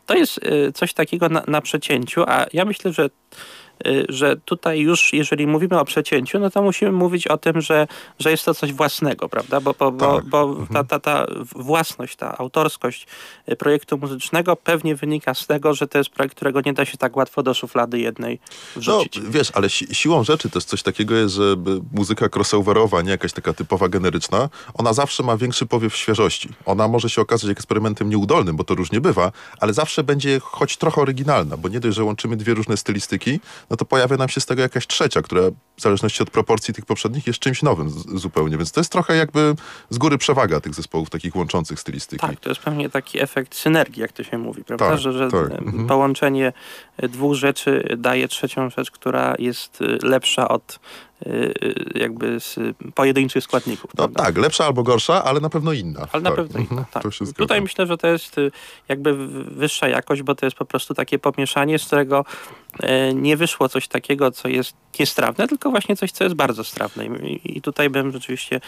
To 0.06 0.16
jest 0.16 0.40
coś 0.74 0.94
takiego 0.94 1.30
na, 1.30 1.44
na 1.48 1.62
przecięciu, 1.62 2.24
a 2.28 2.46
ja 2.54 2.66
myślę, 2.66 2.94
że 2.94 3.10
Y, 3.10 3.61
że 4.10 4.38
tutaj 4.46 4.80
już, 4.80 5.14
jeżeli 5.14 5.48
mówimy 5.48 5.80
o 5.80 5.86
przecięciu, 5.86 6.40
no 6.40 6.50
to 6.50 6.62
musimy 6.62 6.92
mówić 6.92 7.28
o 7.28 7.38
tym, 7.38 7.62
że, 7.62 7.88
że 8.20 8.32
jest 8.32 8.46
to 8.46 8.54
coś 8.54 8.74
własnego, 8.74 9.30
prawda? 9.30 9.62
Bo, 9.62 9.74
bo, 9.74 9.92
tak. 9.92 10.26
bo, 10.26 10.48
bo 10.48 10.66
ta, 10.74 10.84
ta, 10.84 11.00
ta 11.00 11.26
własność, 11.56 12.16
ta 12.16 12.38
autorskość 12.38 13.08
y, 13.50 13.56
projektu 13.56 13.98
muzycznego 13.98 14.56
pewnie 14.56 14.96
wynika 14.96 15.34
z 15.34 15.48
tego, 15.48 15.74
że 15.74 15.88
to 15.88 15.98
jest 15.98 16.10
projekt, 16.10 16.36
którego 16.36 16.62
nie 16.66 16.74
da 16.74 16.86
się 16.86 16.98
tak 16.98 17.18
łatwo 17.18 17.44
do 17.44 17.54
szuflady 17.54 18.00
jednej 18.00 18.40
wrzucić. 18.76 19.16
No, 19.24 19.30
wiesz, 19.30 19.52
ale 19.54 19.70
si 19.70 19.96
siłą 19.96 20.24
rzeczy 20.24 20.50
też 20.50 20.64
coś 20.64 20.84
takiego 20.84 21.16
jest, 21.16 21.36
że 21.36 21.56
muzyka 21.94 22.30
crossoverowa, 22.36 23.02
nie 23.02 23.12
jakaś 23.12 23.34
taka 23.34 23.54
typowa 23.54 23.90
generyczna, 23.90 24.50
ona 24.74 24.94
zawsze 24.94 25.24
ma 25.24 25.38
większy 25.38 25.66
powiew 25.66 25.96
świeżości. 25.96 26.50
Ona 26.66 26.88
może 26.88 27.10
się 27.10 27.22
okazać 27.22 27.50
eksperymentem 27.50 28.10
nieudolnym, 28.10 28.56
bo 28.56 28.64
to 28.64 28.76
różnie 28.76 29.02
bywa, 29.02 29.32
ale 29.60 29.74
zawsze 29.74 30.04
będzie 30.04 30.40
choć 30.40 30.78
trochę 30.78 31.02
oryginalna, 31.02 31.58
bo 31.58 31.70
nie 31.70 31.80
dość, 31.80 31.96
że 31.96 32.04
łączymy 32.04 32.38
dwie 32.38 32.54
różne 32.54 32.78
stylistyki, 32.78 33.40
no 33.72 33.78
to 33.78 33.86
pojawia 33.86 34.18
nam 34.18 34.30
się 34.30 34.42
z 34.42 34.46
tego 34.46 34.62
jakaś 34.62 34.88
trzecia, 34.88 35.22
która 35.22 35.42
w 35.78 35.82
zależności 35.82 36.24
od 36.24 36.30
proporcji 36.30 36.74
tych 36.74 36.86
poprzednich 36.86 37.28
jest 37.28 37.40
czymś 37.40 37.64
nowym 37.64 37.90
zupełnie, 37.90 38.58
więc 38.58 38.72
to 38.72 38.80
jest 38.80 38.92
trochę 38.92 39.16
jakby 39.16 39.56
z 39.90 39.98
góry 39.98 40.18
przewaga 40.18 40.60
tych 40.60 40.74
zespołów 40.74 41.10
takich 41.10 41.36
łączących 41.36 41.80
stylistyki. 41.80 42.28
Tak, 42.28 42.40
to 42.40 42.50
jest 42.50 42.62
pewnie 42.62 42.90
taki 42.90 43.22
efekt 43.22 43.56
synergii, 43.56 44.02
jak 44.02 44.12
to 44.12 44.24
się 44.24 44.38
mówi, 44.38 44.64
prawda? 44.64 44.90
Tak, 44.90 45.00
że, 45.00 45.14
że 45.14 45.32
tak. 45.32 45.52
Mhm. 45.52 45.88
połączenie 45.88 46.54
dwóch 46.98 47.36
rzeczy 47.36 47.96
daje 47.98 48.28
trzecią 48.28 48.70
rzecz, 48.70 48.92
która 48.92 49.36
jest 49.40 49.80
lepsza 50.04 50.48
od 50.48 50.80
jakby 51.96 52.40
z 52.40 52.60
pojedynczych 52.96 53.44
składników. 53.44 53.92
No, 53.98 54.08
tak, 54.08 54.38
lepsza 54.38 54.66
albo 54.66 54.84
gorsza, 54.84 55.24
ale 55.24 55.40
na 55.40 55.50
pewno 55.50 55.74
inna. 55.74 56.08
Ale 56.12 56.24
na 56.24 56.30
tak. 56.30 56.36
pewno 56.36 56.60
inna, 56.60 56.86
tak. 56.92 57.04
Tutaj 57.38 57.62
myślę, 57.62 57.88
że 57.88 57.98
to 57.98 58.08
jest 58.08 58.38
y, 58.38 58.52
jakby 58.90 59.28
wyższa 59.46 59.88
jakość, 59.88 60.22
bo 60.22 60.36
to 60.36 60.46
jest 60.46 60.58
po 60.58 60.66
prostu 60.66 60.94
takie 60.94 61.20
pomieszanie, 61.20 61.80
z 61.80 61.86
którego 61.86 62.26
nie 63.14 63.38
wyszło 63.38 63.70
coś 63.70 63.88
takiego, 63.88 64.32
co 64.32 64.48
jest 64.48 64.74
niestrawne, 65.00 65.48
tylko 65.48 65.72
właśnie 65.72 65.96
coś, 65.96 66.12
co 66.12 66.24
jest 66.24 66.36
bardzo 66.36 66.64
strawne. 66.64 67.06
I 67.44 67.62
tutaj 67.62 67.90
bym 67.90 68.12
rzeczywiście 68.12 68.62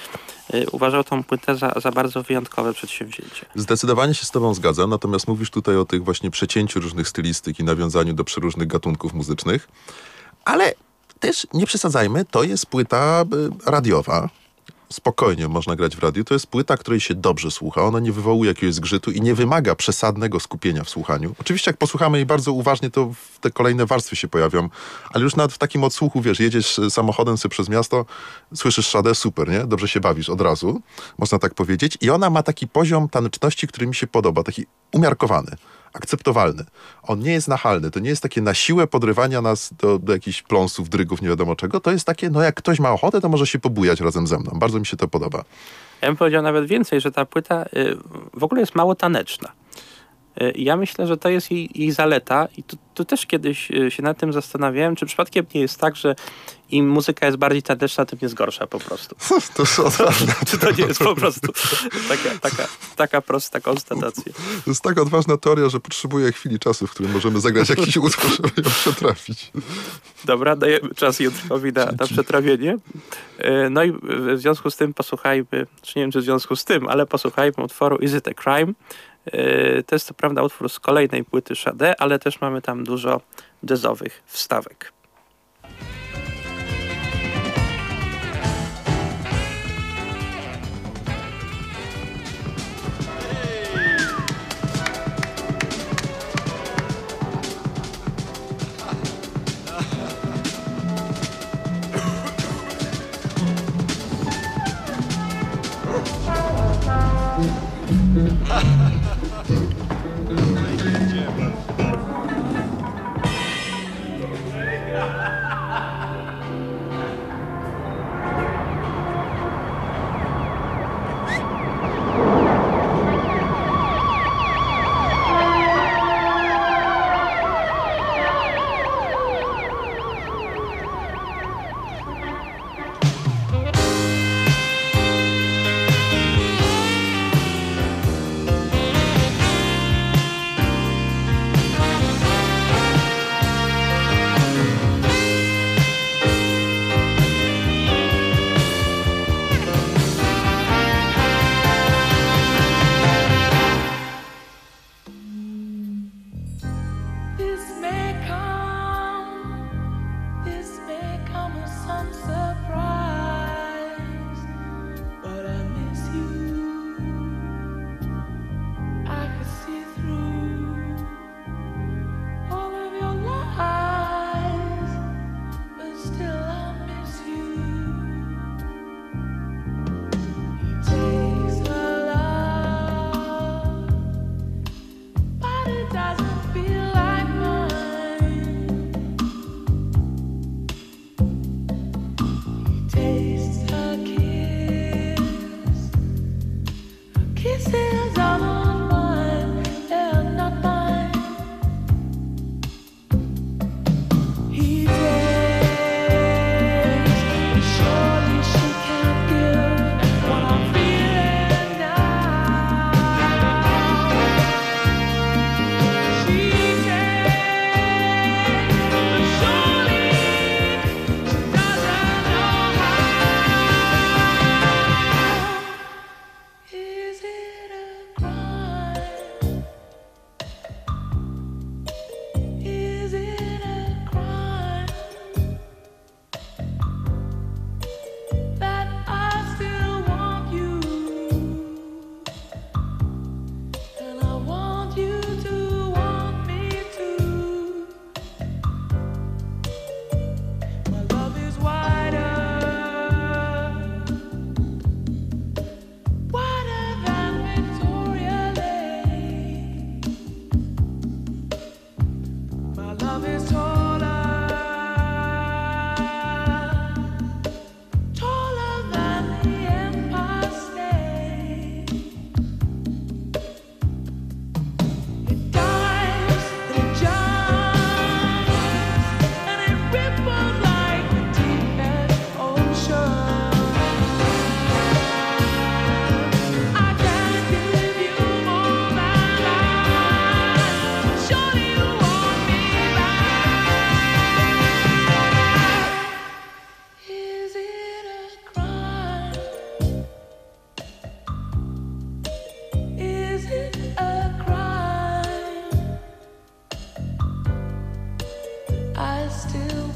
uważał 0.71 1.03
tą 1.03 1.23
płytę 1.23 1.55
za, 1.55 1.73
za 1.75 1.91
bardzo 1.91 2.23
wyjątkowe 2.23 2.73
przedsięwzięcie. 2.73 3.45
Zdecydowanie 3.55 4.13
się 4.13 4.25
z 4.25 4.31
tobą 4.31 4.53
zgadzam, 4.53 4.89
natomiast 4.89 5.27
mówisz 5.27 5.49
tutaj 5.49 5.77
o 5.77 5.85
tych 5.85 6.03
właśnie 6.03 6.31
przecięciu 6.31 6.79
różnych 6.79 7.07
stylistyk 7.07 7.59
i 7.59 7.63
nawiązaniu 7.63 8.13
do 8.13 8.23
przeróżnych 8.23 8.67
gatunków 8.67 9.13
muzycznych, 9.13 9.67
ale 10.45 10.73
też 11.23 11.47
nie 11.53 11.65
przesadzajmy, 11.65 12.25
to 12.25 12.43
jest 12.43 12.65
płyta 12.65 13.25
y, 13.65 13.71
radiowa. 13.71 14.29
Spokojnie 14.89 15.47
można 15.47 15.75
grać 15.75 15.95
w 15.95 15.99
radiu. 15.99 16.23
To 16.23 16.33
jest 16.33 16.47
płyta, 16.47 16.77
której 16.77 16.99
się 16.99 17.15
dobrze 17.15 17.51
słucha. 17.51 17.81
Ona 17.81 17.99
nie 17.99 18.11
wywołuje 18.11 18.47
jakiegoś 18.47 18.75
zgrzytu 18.75 19.11
i 19.11 19.21
nie 19.21 19.35
wymaga 19.35 19.75
przesadnego 19.75 20.39
skupienia 20.39 20.83
w 20.83 20.89
słuchaniu. 20.89 21.35
Oczywiście 21.39 21.69
jak 21.69 21.77
posłuchamy 21.77 22.17
jej 22.17 22.25
bardzo 22.25 22.51
uważnie, 22.51 22.89
to 22.89 23.11
te 23.41 23.51
kolejne 23.51 23.85
warstwy 23.85 24.15
się 24.15 24.27
pojawią. 24.27 24.69
Ale 25.13 25.23
już 25.23 25.35
nawet 25.35 25.53
w 25.53 25.57
takim 25.57 25.83
odsłuchu, 25.83 26.21
wiesz, 26.21 26.39
jedziesz 26.39 26.79
samochodem 26.89 27.37
sobie 27.37 27.51
przez 27.51 27.69
miasto, 27.69 28.05
słyszysz 28.55 28.87
szadę, 28.87 29.15
super, 29.15 29.49
nie? 29.49 29.65
Dobrze 29.65 29.87
się 29.87 29.99
bawisz 29.99 30.29
od 30.29 30.41
razu, 30.41 30.81
można 31.17 31.39
tak 31.39 31.53
powiedzieć. 31.53 31.97
I 32.01 32.09
ona 32.09 32.29
ma 32.29 32.43
taki 32.43 32.67
poziom 32.67 33.09
taneczności, 33.09 33.67
który 33.67 33.87
mi 33.87 33.95
się 33.95 34.07
podoba, 34.07 34.43
taki 34.43 34.65
umiarkowany 34.91 35.55
akceptowalny. 35.93 36.65
On 37.03 37.19
nie 37.19 37.31
jest 37.31 37.47
nachalny, 37.47 37.91
to 37.91 37.99
nie 37.99 38.09
jest 38.09 38.23
takie 38.23 38.41
na 38.41 38.53
siłę 38.53 38.87
podrywania 38.87 39.41
nas 39.41 39.73
do, 39.79 39.99
do 39.99 40.13
jakichś 40.13 40.41
pląsów, 40.41 40.89
drygów, 40.89 41.21
nie 41.21 41.29
wiadomo 41.29 41.55
czego. 41.55 41.79
To 41.79 41.91
jest 41.91 42.05
takie, 42.05 42.29
no 42.29 42.41
jak 42.41 42.55
ktoś 42.55 42.79
ma 42.79 42.91
ochotę, 42.91 43.21
to 43.21 43.29
może 43.29 43.47
się 43.47 43.59
pobujać 43.59 44.01
razem 44.01 44.27
ze 44.27 44.39
mną. 44.39 44.51
Bardzo 44.55 44.79
mi 44.79 44.85
się 44.85 44.97
to 44.97 45.07
podoba. 45.07 45.43
Ja 46.01 46.07
bym 46.07 46.17
powiedział 46.17 46.43
nawet 46.43 46.65
więcej, 46.65 47.01
że 47.01 47.11
ta 47.11 47.25
płyta 47.25 47.63
y, 47.63 47.97
w 48.33 48.43
ogóle 48.43 48.61
jest 48.61 48.75
mało 48.75 48.95
taneczna. 48.95 49.51
Y, 50.41 50.53
ja 50.55 50.77
myślę, 50.77 51.07
że 51.07 51.17
to 51.17 51.29
jest 51.29 51.51
jej, 51.51 51.69
jej 51.75 51.91
zaleta 51.91 52.47
i 52.57 52.63
tu, 52.63 52.77
tu, 52.93 53.05
też 53.05 53.25
kiedyś 53.25 53.71
y, 53.71 53.91
się 53.91 54.03
nad 54.03 54.17
tym 54.17 54.33
zastanawiałem, 54.33 54.95
czy 54.95 55.05
przypadkiem 55.05 55.45
nie 55.55 55.61
jest 55.61 55.79
tak, 55.79 55.95
że 55.95 56.15
im 56.69 56.89
muzyka 56.89 57.25
jest 57.25 57.37
bardziej 57.37 57.63
taneczna, 57.63 58.05
tym 58.05 58.19
jest 58.21 58.33
gorsza 58.33 58.67
po 58.67 58.79
prostu. 58.79 59.15
To 59.55 59.63
jest 59.63 59.79
odważne. 59.99 60.33
Czy 60.47 60.57
to 60.57 60.71
nie 60.71 60.85
jest 60.85 60.99
po 60.99 61.15
prostu 61.15 61.47
taka, 62.09 62.39
taka, 62.41 62.67
taka 62.95 63.21
prosta 63.21 63.59
konstatacja? 63.59 64.33
To 64.65 64.71
jest 64.71 64.81
tak 64.81 64.99
odważna 64.99 65.37
teoria, 65.37 65.69
że 65.69 65.79
potrzebuje 65.79 66.31
chwili 66.31 66.59
czasu, 66.59 66.87
w 66.87 66.91
którym 66.91 67.11
możemy 67.11 67.39
zagrać 67.39 67.69
jakiś 67.69 67.97
utwór, 67.97 68.31
żeby 68.31 68.61
ją 68.69 68.73
przetrafić. 68.73 69.51
Dobra, 70.25 70.55
dajemy 70.55 70.89
czas 70.95 71.19
Jędrkowi 71.19 71.73
na, 71.73 71.85
na 71.85 72.07
przetrawienie. 72.07 72.77
Y, 73.39 73.69
no 73.69 73.83
i 73.83 73.91
w 73.91 74.37
związku 74.37 74.71
z 74.71 74.77
tym 74.77 74.93
posłuchajmy, 74.93 75.67
czy 75.81 75.99
nie 75.99 76.03
wiem, 76.03 76.11
czy 76.11 76.21
w 76.21 76.23
związku 76.23 76.55
z 76.55 76.65
tym, 76.65 76.87
ale 76.87 77.05
posłuchajmy 77.05 77.63
utworu 77.63 77.97
Is 77.97 78.13
It 78.13 78.27
a 78.27 78.33
Crime? 78.33 78.73
Yy, 79.25 79.83
To 79.87 79.95
jest 79.95 80.07
to 80.07 80.13
prawda 80.13 80.43
utwór 80.43 80.69
z 80.69 80.79
kolejnej 80.79 81.23
płyty 81.23 81.55
Sade, 81.55 82.01
ale 82.01 82.19
też 82.19 82.41
mamy 82.41 82.61
tam 82.61 82.83
dużo 82.83 83.21
jazzowych 83.69 84.23
wstawek. 84.25 84.93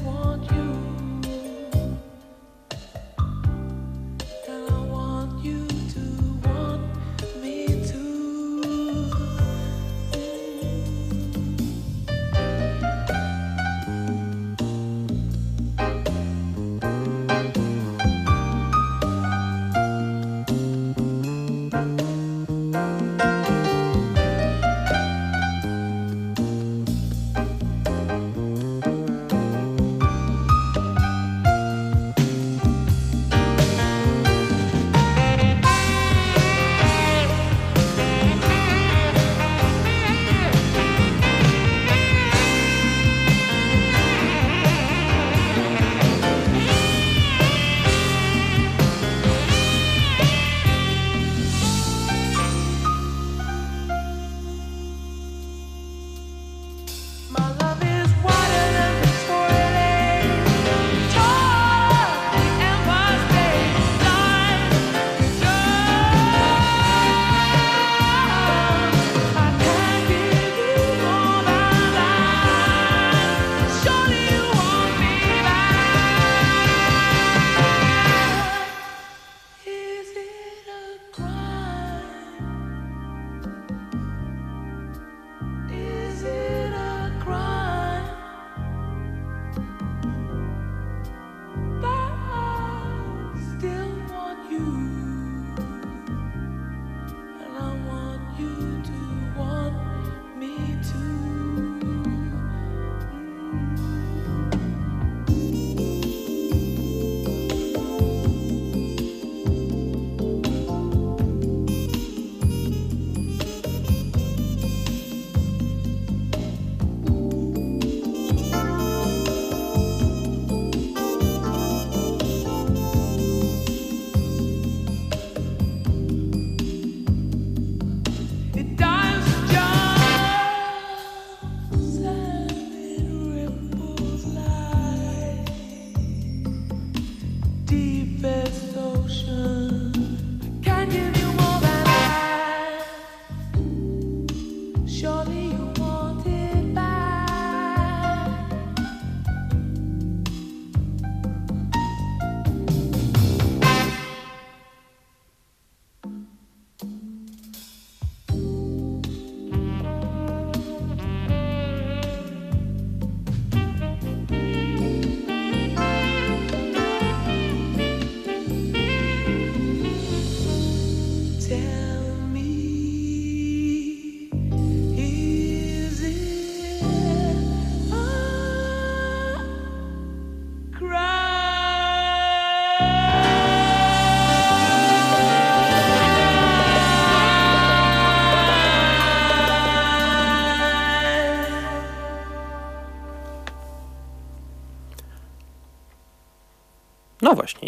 want. 0.02 0.27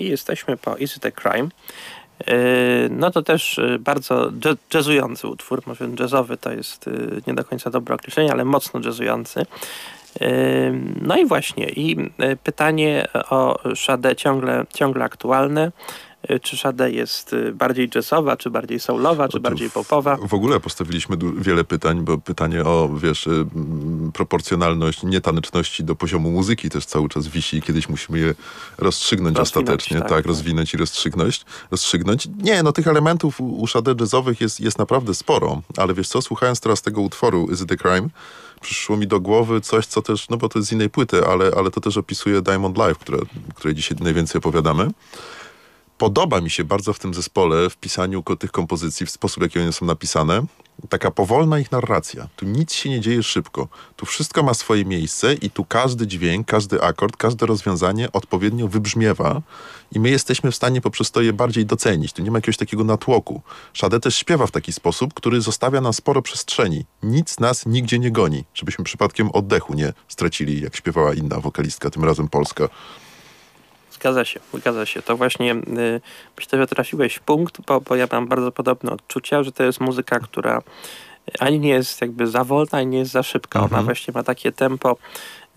Właśnie, 0.00 0.08
jesteśmy 0.10 0.56
po 0.56 0.76
Is 0.76 0.96
It 0.96 1.06
a 1.06 1.10
Crime. 1.10 1.48
Yy, 2.26 2.34
No 2.90 3.10
to 3.10 3.22
też 3.22 3.58
yy, 3.58 3.78
bardzo 3.78 4.30
jazz- 4.30 4.56
jazzujący 4.74 5.28
utwór, 5.28 5.62
może 5.66 5.88
jazzowy 6.00 6.36
to 6.36 6.52
jest 6.52 6.86
yy, 6.86 7.22
nie 7.26 7.34
do 7.34 7.44
końca 7.44 7.70
dobre 7.70 7.94
określenie, 7.94 8.32
ale 8.32 8.44
mocno 8.44 8.80
jazzujący. 8.84 9.46
No 11.02 11.16
i 11.16 11.26
właśnie, 11.26 11.68
i 11.68 12.10
pytanie 12.44 13.08
o 13.30 13.58
Szadę 13.74 14.16
ciągle, 14.16 14.66
ciągle 14.74 15.04
aktualne. 15.04 15.72
Yy, 16.28 16.40
Czy 16.40 16.56
Szade 16.56 16.90
jest 16.90 17.32
yy, 17.32 17.52
bardziej 17.52 17.88
jazzowa, 17.94 18.36
czy 18.36 18.50
bardziej 18.50 18.80
soulowa, 18.80 19.28
czy 19.28 19.40
bardziej 19.40 19.70
popowa? 19.70 20.16
W 20.16 20.34
ogóle 20.34 20.60
postawiliśmy 20.60 21.16
wiele 21.36 21.64
pytań, 21.64 22.00
bo 22.04 22.18
pytanie 22.18 22.64
o, 22.64 22.88
wiesz, 23.02 23.26
mm, 23.26 24.10
proporcjonalność 24.14 25.02
nietaneczności 25.02 25.84
do 25.84 25.94
poziomu 25.96 26.30
muzyki 26.30 26.70
też 26.70 26.84
cały 26.86 27.08
czas 27.08 27.28
wisi 27.28 27.56
i 27.56 27.62
kiedyś 27.62 27.88
musimy 27.88 28.18
je 28.18 28.34
rozstrzygnąć 28.78 29.36
Rozwinąć, 29.38 29.68
ostatecznie. 29.68 29.98
tak, 29.98 30.08
Tak, 30.08 30.18
tak. 30.18 30.26
rozwinąć 30.26 30.74
i 30.74 30.76
rozstrzygnąć. 30.76 31.44
rozstrzygnąć. 31.70 32.28
Nie, 32.42 32.62
no 32.62 32.72
tych 32.72 32.88
elementów 32.88 33.40
u, 33.40 33.66
szade 33.66 33.94
jazzowych 34.00 34.40
jest, 34.40 34.60
jest 34.60 34.78
naprawdę 34.78 35.14
sporo, 35.14 35.62
ale 35.76 35.94
wiesz 35.94 36.08
co, 36.08 36.22
słuchając 36.22 36.60
teraz 36.60 36.82
tego 36.82 37.00
utworu 37.00 37.48
Is 37.52 37.60
It 37.62 37.72
a 37.72 37.76
Crime, 37.76 38.08
przyszło 38.60 38.96
mi 38.96 39.06
do 39.06 39.20
głowy 39.20 39.60
coś, 39.60 39.86
co 39.86 40.02
też, 40.02 40.28
no 40.28 40.36
bo 40.36 40.48
to 40.48 40.58
jest 40.58 40.68
z 40.68 40.72
innej 40.72 40.90
płyty, 40.90 41.26
ale, 41.26 41.50
ale 41.56 41.70
to 41.70 41.80
też 41.80 41.96
opisuje 41.96 42.42
Diamond 42.42 42.78
Live, 42.78 42.98
które, 42.98 43.18
której 43.54 43.74
dzisiaj 43.74 43.98
najwięcej 44.00 44.38
opowiadamy. 44.38 44.90
Podoba 46.00 46.40
mi 46.40 46.50
się 46.50 46.64
bardzo 46.64 46.92
w 46.92 46.98
tym 46.98 47.14
zespole, 47.14 47.70
w 47.70 47.76
pisaniu 47.76 48.22
tych 48.38 48.50
kompozycji, 48.50 49.06
w 49.06 49.10
sposób, 49.10 49.42
jaki 49.42 49.58
one 49.58 49.72
są 49.72 49.86
napisane, 49.86 50.42
taka 50.88 51.10
powolna 51.10 51.58
ich 51.58 51.72
narracja. 51.72 52.28
Tu 52.36 52.46
nic 52.46 52.72
się 52.72 52.90
nie 52.90 53.00
dzieje 53.00 53.22
szybko. 53.22 53.68
Tu 53.96 54.06
wszystko 54.06 54.42
ma 54.42 54.54
swoje 54.54 54.84
miejsce 54.84 55.34
i 55.34 55.50
tu 55.50 55.64
każdy 55.64 56.06
dźwięk, 56.06 56.46
każdy 56.46 56.82
akord, 56.82 57.16
każde 57.16 57.46
rozwiązanie 57.46 58.12
odpowiednio 58.12 58.68
wybrzmiewa 58.68 59.42
i 59.92 60.00
my 60.00 60.10
jesteśmy 60.10 60.50
w 60.50 60.56
stanie 60.56 60.80
poprzez 60.80 61.10
to 61.10 61.22
je 61.22 61.32
bardziej 61.32 61.66
docenić. 61.66 62.12
Tu 62.12 62.22
nie 62.22 62.30
ma 62.30 62.38
jakiegoś 62.38 62.56
takiego 62.56 62.84
natłoku. 62.84 63.42
Szade 63.72 64.00
też 64.00 64.16
śpiewa 64.16 64.46
w 64.46 64.50
taki 64.50 64.72
sposób, 64.72 65.14
który 65.14 65.40
zostawia 65.40 65.80
nam 65.80 65.92
sporo 65.92 66.22
przestrzeni. 66.22 66.84
Nic 67.02 67.40
nas 67.40 67.66
nigdzie 67.66 67.98
nie 67.98 68.10
goni, 68.10 68.44
żebyśmy 68.54 68.84
przypadkiem 68.84 69.30
oddechu 69.30 69.74
nie 69.74 69.92
stracili, 70.08 70.60
jak 70.60 70.76
śpiewała 70.76 71.14
inna 71.14 71.40
wokalistka, 71.40 71.90
tym 71.90 72.04
razem 72.04 72.28
polska. 72.28 72.68
Zgadza 74.00 74.24
się, 74.24 74.40
zgadza 74.54 74.86
się. 74.86 75.02
To 75.02 75.16
właśnie 75.16 75.54
y, 75.54 76.00
myślę, 76.36 76.58
że 76.58 76.66
trafiłeś 76.66 77.14
w 77.14 77.20
punkt, 77.20 77.60
bo, 77.66 77.80
bo 77.80 77.96
ja 77.96 78.06
mam 78.12 78.28
bardzo 78.28 78.52
podobne 78.52 78.92
odczucia, 78.92 79.42
że 79.42 79.52
to 79.52 79.62
jest 79.64 79.80
muzyka, 79.80 80.20
która 80.20 80.62
ani 81.38 81.60
nie 81.60 81.70
jest 81.70 82.00
jakby 82.00 82.26
za 82.26 82.44
wolna, 82.44 82.78
ani 82.78 82.86
nie 82.86 82.98
jest 82.98 83.10
za 83.10 83.22
szybka. 83.22 83.58
Ona 83.58 83.66
Mhm. 83.66 83.84
właśnie 83.84 84.14
ma 84.14 84.22
takie 84.22 84.52
tempo 84.52 84.96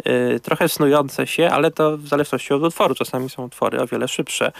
y, 0.08 0.40
trochę 0.40 0.70
snujące 0.70 1.28
się, 1.28 1.50
ale 1.50 1.72
to 1.72 1.98
w 1.98 2.08
zależności 2.08 2.54
od 2.54 2.64
utworu. 2.64 2.96
Czasami 2.96 3.30
są 3.30 3.44
utwory 3.44 3.82
o 3.82 3.88
wiele 3.88 4.08
szybsze, 4.08 4.52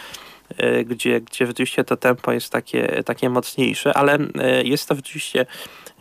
y, 0.62 0.84
gdzie, 0.84 1.20
gdzie 1.20 1.46
rzeczywiście 1.46 1.84
to 1.84 1.96
tempo 1.96 2.32
jest 2.32 2.52
takie, 2.52 3.02
takie 3.06 3.30
mocniejsze, 3.30 3.94
ale 3.94 4.18
y, 4.18 4.28
jest 4.64 4.88
to 4.88 4.94
rzeczywiście 4.94 5.46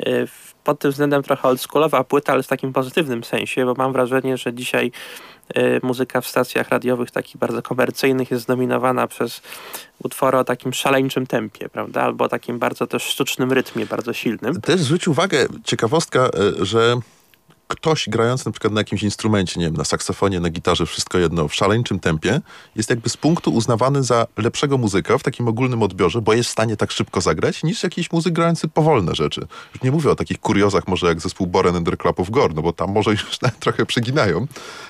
y, 0.07 0.27
pod 0.63 0.79
tym 0.79 0.91
względem 0.91 1.23
trochę 1.23 1.47
oldschoolowa 1.47 2.03
płyta, 2.03 2.33
ale 2.33 2.43
w 2.43 2.47
takim 2.47 2.73
pozytywnym 2.73 3.23
sensie, 3.23 3.65
bo 3.65 3.73
mam 3.73 3.93
wrażenie, 3.93 4.37
że 4.37 4.53
dzisiaj 4.53 4.87
y, 4.87 5.32
muzyka 5.83 6.21
w 6.21 6.27
stacjach 6.27 6.69
radiowych 6.69 7.11
takich 7.11 7.37
bardzo 7.37 7.61
komercyjnych 7.61 8.31
jest 8.31 8.43
zdominowana 8.43 9.07
przez 9.07 9.41
utwory 10.03 10.37
o 10.37 10.43
takim 10.43 10.73
szaleńczym 10.73 11.27
tempie, 11.27 11.69
prawda? 11.69 12.01
Albo 12.01 12.29
takim 12.29 12.59
bardzo 12.59 12.87
też 12.87 13.03
sztucznym 13.03 13.51
rytmie, 13.51 13.85
bardzo 13.85 14.13
silnym. 14.13 14.61
Też 14.61 14.81
zwróć 14.81 15.07
uwagę, 15.07 15.45
ciekawostka, 15.63 16.19
e, 16.19 16.65
że 16.65 16.97
ktoś 17.67 18.09
grający 18.09 18.45
na 18.45 18.51
przykład 18.51 18.73
na 18.73 18.79
jakimś 18.79 19.03
instrumencie, 19.03 19.59
nie 19.59 19.65
wiem, 19.65 19.75
na 19.75 19.83
saksofonie, 19.83 20.39
na 20.39 20.49
gitarze, 20.49 20.85
wszystko 20.85 21.17
jedno, 21.17 21.47
w 21.47 21.55
szaleńczym 21.55 21.99
tempie, 21.99 22.41
jest 22.75 22.89
jakby 22.89 23.09
z 23.09 23.17
punktu 23.17 23.53
uznawany 23.53 24.03
za 24.03 24.27
lepszego 24.37 24.77
muzyka 24.77 25.17
w 25.17 25.23
takim 25.23 25.47
ogólnym 25.47 25.83
odbiorze, 25.83 26.21
bo 26.21 26.33
jest 26.33 26.49
w 26.49 26.51
stanie 26.51 26.77
tak 26.77 26.91
szybko 26.91 27.21
zagrać, 27.21 27.63
niż 27.63 27.83
jakiś 27.83 28.11
muzyk 28.11 28.33
grający 28.33 28.67
powolne 28.67 29.15
rzeczy. 29.15 29.47
Już 29.73 29.83
nie 29.83 29.91
mówię 29.91 30.11
o 30.11 30.15
takich 30.15 30.39
kuriozach 30.39 30.87
może 30.87 31.07
jak 31.07 31.21
zespół 31.21 31.47
Boren 31.47 31.75
and 31.75 31.89
the 31.89 31.97
Club 31.97 32.19
of 32.19 32.29
Gore, 32.29 32.53
no 32.53 32.61
bo 32.61 32.73
tam 32.73 32.91
może 32.91 33.11
już 33.11 33.39
trochę 33.59 33.85
przeginają, 33.85 34.47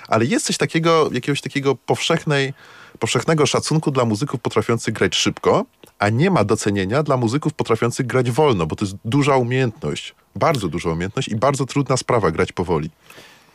ale 0.07 0.25
jest 0.25 0.45
coś 0.45 0.57
takiego, 0.57 1.09
jakiegoś 1.11 1.41
takiego 1.41 1.75
powszechnej, 1.75 2.53
powszechnego 2.99 3.45
szacunku 3.45 3.91
dla 3.91 4.05
muzyków 4.05 4.41
potrafiących 4.41 4.93
grać 4.93 5.15
szybko, 5.15 5.65
a 5.99 6.09
nie 6.09 6.31
ma 6.31 6.43
docenienia 6.43 7.03
dla 7.03 7.17
muzyków 7.17 7.53
potrafiących 7.53 8.05
grać 8.07 8.31
wolno, 8.31 8.65
bo 8.65 8.75
to 8.75 8.85
jest 8.85 8.95
duża 9.05 9.37
umiejętność, 9.37 10.15
bardzo 10.35 10.67
duża 10.67 10.89
umiejętność 10.89 11.27
i 11.29 11.35
bardzo 11.35 11.65
trudna 11.65 11.97
sprawa 11.97 12.31
grać 12.31 12.51
powoli. 12.51 12.89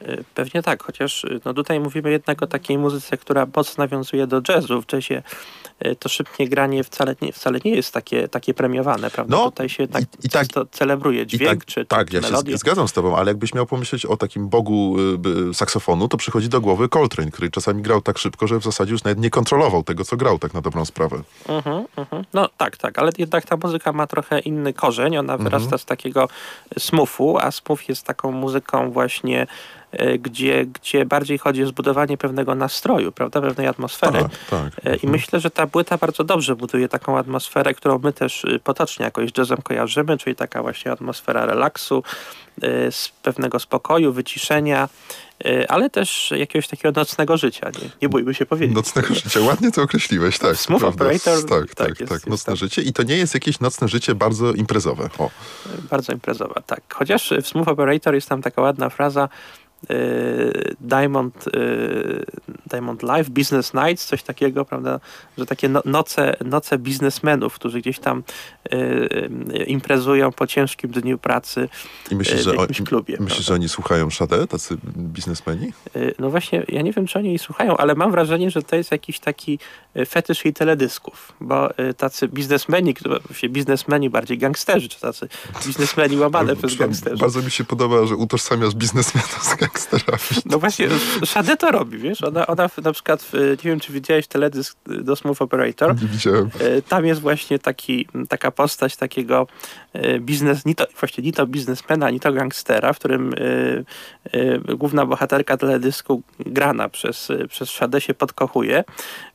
Y, 0.02 0.24
Pewnie 0.34 0.62
tak, 0.62 0.82
chociaż 0.82 1.24
y, 1.24 1.40
no 1.44 1.54
tutaj 1.54 1.80
mówimy 1.80 2.10
jednak 2.10 2.42
o 2.42 2.46
takiej 2.46 2.78
muzyce, 2.78 3.16
która 3.16 3.46
mocno 3.56 3.84
nawiązuje 3.84 4.26
do 4.26 4.40
jazzu. 4.48 4.82
W 4.82 4.92
jazzie 4.92 5.22
y, 5.86 5.96
to 5.96 6.08
szybkie 6.08 6.48
granie 6.48 6.84
wcale 6.84 7.14
nie, 7.22 7.32
wcale 7.32 7.58
nie 7.64 7.70
jest 7.70 7.94
takie, 7.94 8.28
takie 8.28 8.54
premiowane, 8.54 9.10
prawda? 9.10 9.36
No, 9.36 9.44
tutaj 9.44 9.68
się 9.68 9.88
tak, 9.88 10.02
i- 10.02 10.06
i 10.26 10.28
tak- 10.28 10.42
często 10.42 10.66
celebruje 10.66 11.26
dźwięk 11.26 11.50
tak, 11.60 11.64
czy, 11.64 11.84
tak 11.84 12.12
ja 12.12 12.22
się 12.22 12.26
melodię. 12.30 12.56
z- 12.56 12.60
zgadzam 12.60 12.88
z 12.88 12.92
tobą, 12.92 13.16
ale 13.16 13.30
jakbyś 13.30 13.54
miał 13.54 13.66
pomyśleć 13.66 14.06
o 14.06 14.16
takim 14.16 14.48
bogu 14.48 14.96
y, 15.50 15.54
saksofonu, 15.54 16.08
to 16.08 16.16
przychodzi 16.16 16.48
do 16.48 16.60
głowy 16.60 16.88
Coltrane, 16.88 17.30
który 17.30 17.50
czasami 17.50 17.82
grał 17.82 18.00
tak 18.02 18.18
szybko, 18.18 18.46
że 18.46 18.58
w 18.60 18.64
zasadzie 18.64 18.92
już 18.92 19.04
nawet 19.04 19.18
nie 19.18 19.30
kontrolował 19.30 19.82
tego, 19.82 20.04
co 20.04 20.16
grał 20.16 20.38
tak 20.38 20.54
na 20.54 20.60
dobrą 20.60 20.84
sprawę. 20.84 21.22
Mhm, 21.48 21.84
mhm. 21.96 22.24
No 22.34 22.48
tak, 22.56 22.76
tak, 22.76 22.98
ale 22.98 23.12
jednak 23.18 23.46
ta 23.46 23.56
muzyka 23.56 23.92
ma 23.92 24.06
trochę 24.06 24.38
inny 24.40 24.72
korzeń. 24.72 25.16
Ona 25.16 25.32
Mhm. 25.34 25.50
wyrasta 25.50 25.78
z 25.78 25.84
takiego 25.84 26.28
smoothu, 26.78 27.38
a 27.38 27.50
smooth 27.50 27.88
jest 27.88 28.06
taką 28.06 28.32
muzyką 28.32 28.90
właśnie, 28.90 29.46
gdzie, 30.18 30.66
gdzie 30.66 31.04
bardziej 31.06 31.38
chodzi 31.38 31.62
o 31.62 31.66
zbudowanie 31.66 32.16
pewnego 32.18 32.54
nastroju, 32.54 33.12
prawda, 33.12 33.40
pewnej 33.40 33.66
atmosfery. 33.66 34.18
Tak, 34.20 34.30
tak. 34.50 34.86
E, 34.86 34.96
I 34.96 35.06
myślę, 35.06 35.40
że 35.40 35.50
ta 35.50 35.66
płyta 35.66 35.98
bardzo 35.98 36.24
dobrze 36.24 36.56
buduje 36.56 36.88
taką 36.88 37.18
atmosferę, 37.18 37.74
którą 37.74 37.98
my 37.98 38.12
też 38.12 38.44
y, 38.44 38.60
potocznie 38.64 39.04
jakoś 39.04 39.30
jazzem 39.38 39.58
kojarzymy, 39.62 40.18
czyli 40.18 40.36
taka 40.36 40.62
właśnie 40.62 40.92
atmosfera 40.92 41.46
relaksu, 41.46 42.02
y, 42.64 42.92
z 42.92 43.08
pewnego 43.22 43.58
spokoju, 43.58 44.12
wyciszenia, 44.12 44.88
ale 45.68 45.90
też 45.90 46.32
jakiegoś 46.36 46.68
takiego 46.68 47.00
nocnego 47.00 47.36
życia. 47.36 47.70
Nie, 47.82 47.88
nie 48.02 48.08
bójmy 48.08 48.34
się 48.34 48.46
powiedzieć. 48.46 48.76
Nocnego 48.76 49.14
życia, 49.14 49.40
ładnie 49.40 49.72
to 49.72 49.82
określiłeś, 49.82 50.38
tak. 50.38 50.56
Smooth 50.56 50.80
prawda. 50.80 51.04
operator, 51.04 51.44
Tak, 51.48 51.48
tak, 51.48 51.74
tak, 51.74 51.88
jest- 51.88 51.98
tak, 52.00 52.10
jest 52.10 52.26
nocne 52.26 52.50
tam. 52.50 52.56
życie 52.56 52.82
i 52.82 52.92
to 52.92 53.02
nie 53.02 53.16
jest 53.16 53.34
jakieś 53.34 53.60
nocne 53.60 53.88
życie 53.88 54.14
bardzo 54.14 54.52
imprezowe. 54.52 55.08
O. 55.18 55.30
Bardzo 55.90 56.12
imprezowa, 56.12 56.62
tak. 56.66 56.80
Chociaż 56.94 57.32
w 57.42 57.46
Smooth 57.48 57.68
Operator 57.68 58.14
jest 58.14 58.28
tam 58.28 58.42
taka 58.42 58.62
ładna 58.62 58.90
fraza 58.90 59.28
Diamond, 60.80 61.46
y, 61.46 62.24
Diamond 62.66 63.02
Life, 63.02 63.30
Business 63.30 63.74
Nights, 63.74 64.06
coś 64.06 64.22
takiego, 64.22 64.64
prawda, 64.64 65.00
że 65.38 65.46
takie 65.46 65.68
no, 65.68 65.82
noce, 65.84 66.36
noce 66.44 66.78
biznesmenów, 66.78 67.54
którzy 67.54 67.80
gdzieś 67.80 67.98
tam 67.98 68.22
y, 68.72 68.76
y, 68.76 69.64
imprezują 69.64 70.32
po 70.32 70.46
ciężkim 70.46 70.90
dniu 70.90 71.18
pracy. 71.18 71.68
I 72.10 72.14
myślisz, 72.16 72.40
w 72.40 72.44
że, 72.44 72.54
jakimś 72.54 72.80
oni, 72.80 72.86
klubie, 72.86 73.12
myślisz, 73.12 73.28
prawda? 73.28 73.44
że 73.44 73.54
oni 73.54 73.68
słuchają 73.68 74.10
Sade, 74.10 74.46
tacy 74.46 74.76
biznesmeni? 74.96 75.72
Y, 75.96 76.14
No 76.18 76.30
właśnie, 76.30 76.64
ja 76.68 76.82
nie 76.82 76.92
wiem, 76.92 77.06
czy 77.06 77.18
oni 77.18 77.28
jej 77.28 77.38
słuchają, 77.38 77.76
ale 77.76 77.94
mam 77.94 78.10
wrażenie, 78.10 78.50
że 78.50 78.62
to 78.62 78.76
jest 78.76 78.92
jakiś 78.92 79.20
taki 79.20 79.58
y, 79.96 80.06
fetysz 80.06 80.44
jej 80.44 80.54
teledysków, 80.54 81.32
bo 81.40 81.78
y, 81.78 81.94
tacy 81.94 82.28
biznesmeni, 82.28 82.94
właściwie 83.26 83.52
biznesmeni 83.52 84.10
bardziej 84.10 84.38
gangsterzy, 84.38 84.88
czy 84.88 85.00
tacy 85.00 85.28
biznesmeni 85.66 86.16
łamane 86.16 86.56
przez 86.56 86.76
gangsterzy. 86.76 87.16
Bardzo 87.16 87.42
mi 87.42 87.50
się 87.50 87.64
podoba, 87.64 88.06
że 88.06 88.16
utożsamiasz 88.16 88.74
biznesmena 88.74 89.26
z 89.42 89.56
gangsterami. 89.68 90.42
No 90.46 90.58
właśnie, 90.58 90.88
Sade 91.24 91.56
to 91.56 91.70
robi, 91.70 91.98
wiesz? 91.98 92.22
Ona, 92.24 92.46
ona 92.46 92.68
na 92.84 92.92
przykład, 92.92 93.22
w, 93.22 93.32
nie 93.34 93.70
wiem, 93.70 93.80
czy 93.80 93.92
widziałeś 93.92 94.26
teledysk 94.26 94.78
do 94.86 95.16
Smooth 95.16 95.36
Operator, 95.42 96.02
Nie 96.02 96.08
widziałem. 96.08 96.50
y, 96.60 96.82
tam 96.88 97.06
jest 97.06 97.20
właśnie 97.20 97.58
taki, 97.58 98.06
taka 98.28 98.50
postać 98.50 98.96
takiego 98.96 99.46
y, 99.96 100.20
biznes, 100.20 100.64
ni 100.66 100.74
to, 100.74 100.86
właśnie 101.00 101.24
ni 101.24 101.32
to 101.32 101.46
biznesmena, 101.46 102.10
ni 102.10 102.20
to 102.20 102.32
gangstera, 102.32 102.92
w 102.92 102.98
którym 102.98 103.32
y, 103.34 103.84
y, 104.34 104.60
główna 104.76 105.06
bohaterka 105.06 105.56
teledysku 105.56 106.22
grana 106.40 106.88
przez, 106.88 107.28
przez 107.48 107.70
Sade 107.70 108.00
się 108.00 108.14
podkochuje. 108.14 108.84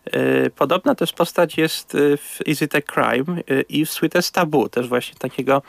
Y, 0.08 0.52
Podobna 0.56 0.96
też 0.96 1.14
postać 1.14 1.58
jest 1.58 1.96
y, 1.96 2.18
w 2.18 2.40
It 2.46 2.76
a 2.76 2.82
Crime 2.82 3.42
y, 3.52 3.66
i 3.70 3.86
w 3.86 3.92
Sweetest 3.92 4.34
Taboo, 4.34 4.70
też 4.70 4.88
właśnie 4.88 5.16
takiego 5.20 5.62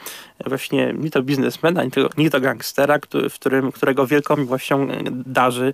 właśnie 0.46 0.94
ni 0.98 1.10
to 1.10 1.22
biznesmena, 1.22 1.84
ni 1.84 1.90
to, 1.90 2.08
ni 2.18 2.30
to 2.30 2.40
gangstera, 2.40 2.98
który, 2.98 3.30
w 3.30 3.34
którym, 3.34 3.72
którego 3.72 4.06
wielką 4.06 4.36
miłością 4.36 4.88
darzy 5.10 5.72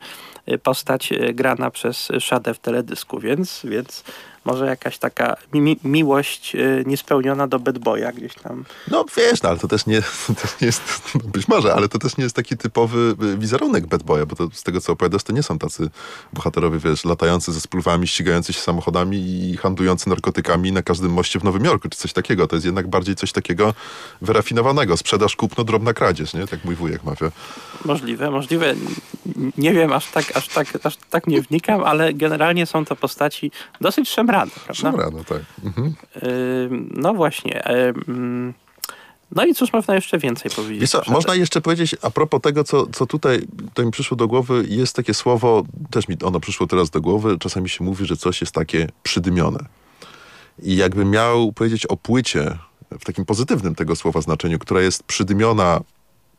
postać 0.62 1.12
grana 1.34 1.70
przez 1.70 2.08
Szadę 2.18 2.54
w 2.54 2.58
teledysku, 2.58 3.20
więc, 3.20 3.60
więc 3.64 4.04
może 4.44 4.66
jakaś 4.66 4.98
taka 4.98 5.36
mi, 5.52 5.60
mi, 5.60 5.76
miłość 5.84 6.54
y, 6.54 6.84
niespełniona 6.86 7.46
do 7.46 7.58
Bad 7.58 7.78
Boya 7.78 8.12
gdzieś 8.16 8.34
tam. 8.34 8.64
No 8.90 9.04
wiesz, 9.16 9.42
no, 9.42 9.48
ale 9.48 9.58
to 9.58 9.68
też 9.68 9.86
nie, 9.86 10.02
to 10.42 10.48
nie 10.60 10.66
jest, 10.66 10.82
no, 11.14 11.20
być 11.24 11.48
może, 11.48 11.74
ale 11.74 11.88
to 11.88 11.98
też 11.98 12.16
nie 12.16 12.24
jest 12.24 12.36
taki 12.36 12.56
typowy 12.56 13.14
y, 13.22 13.38
wizerunek 13.38 13.86
Bad 13.86 14.02
Boya, 14.02 14.26
bo 14.26 14.36
to 14.36 14.48
z 14.52 14.62
tego 14.62 14.80
co 14.80 14.92
opowiadasz, 14.92 15.22
to 15.22 15.32
nie 15.32 15.42
są 15.42 15.58
tacy 15.58 15.90
bohaterowie, 16.32 16.78
wiesz, 16.78 17.04
latający 17.04 17.52
ze 17.52 17.60
spluwami, 17.60 18.06
ścigający 18.06 18.52
się 18.52 18.60
samochodami 18.60 19.16
i 19.16 19.56
handlujący 19.56 20.08
narkotykami 20.08 20.72
na 20.72 20.82
każdym 20.82 21.12
moście 21.12 21.38
w 21.38 21.44
Nowym 21.44 21.64
Jorku, 21.64 21.88
czy 21.88 21.98
coś 21.98 22.12
takiego. 22.12 22.46
To 22.46 22.56
jest 22.56 22.66
jednak 22.66 22.88
bardziej 22.88 23.14
coś 23.16 23.32
takiego 23.32 23.74
wyrafinowanego. 24.22 24.96
Sprzedaż, 24.96 25.36
kupno, 25.36 25.64
drobna 25.64 25.92
kradzież, 25.92 26.34
nie? 26.34 26.46
Tak 26.46 26.64
mój 26.64 26.74
wujek 26.74 27.04
mawia. 27.04 27.30
Możliwe, 27.84 28.30
możliwe. 28.30 28.74
Nie 29.58 29.72
wiem, 29.72 29.92
aż 29.92 30.06
tak, 30.10 30.36
aż 30.36 30.48
tak, 30.48 30.66
aż 30.82 30.96
tak 30.96 31.26
nie 31.26 31.42
wnikam, 31.42 31.84
ale 31.84 32.14
generalnie 32.14 32.66
są 32.66 32.84
to 32.84 32.96
postaci 32.96 33.50
dosyć 33.80 34.08
szemrane 34.08 34.29
dam 34.32 34.40
radę, 34.40 34.52
prawda? 34.64 34.82
Dam 34.82 35.00
radę, 35.00 35.24
tak. 35.24 35.42
Mhm. 35.64 35.94
No 36.90 37.14
właśnie. 37.14 37.62
No 39.36 39.44
i 39.44 39.54
cóż 39.54 39.72
można 39.72 39.94
jeszcze 39.94 40.18
więcej 40.18 40.50
powiedzieć? 40.50 40.80
Wiesz 40.80 40.90
co, 40.90 41.02
można 41.08 41.34
jeszcze 41.34 41.60
powiedzieć 41.60 41.96
a 42.02 42.10
propos 42.10 42.40
tego, 42.40 42.64
co, 42.64 42.86
co 42.86 43.06
tutaj 43.06 43.46
to 43.74 43.84
mi 43.84 43.90
przyszło 43.90 44.16
do 44.16 44.28
głowy, 44.28 44.64
jest 44.68 44.96
takie 44.96 45.14
słowo, 45.14 45.62
też 45.90 46.08
mi 46.08 46.16
ono 46.24 46.40
przyszło 46.40 46.66
teraz 46.66 46.90
do 46.90 47.00
głowy, 47.00 47.38
czasami 47.38 47.68
się 47.68 47.84
mówi, 47.84 48.06
że 48.06 48.16
coś 48.16 48.40
jest 48.40 48.52
takie 48.52 48.88
przydymione. 49.02 49.64
I 50.62 50.76
jakbym 50.76 51.10
miał 51.10 51.52
powiedzieć 51.52 51.86
o 51.86 51.96
płycie, 51.96 52.58
w 53.00 53.04
takim 53.04 53.24
pozytywnym 53.24 53.74
tego 53.74 53.96
słowa 53.96 54.20
znaczeniu, 54.20 54.58
która 54.58 54.80
jest 54.80 55.02
przydymiona 55.02 55.80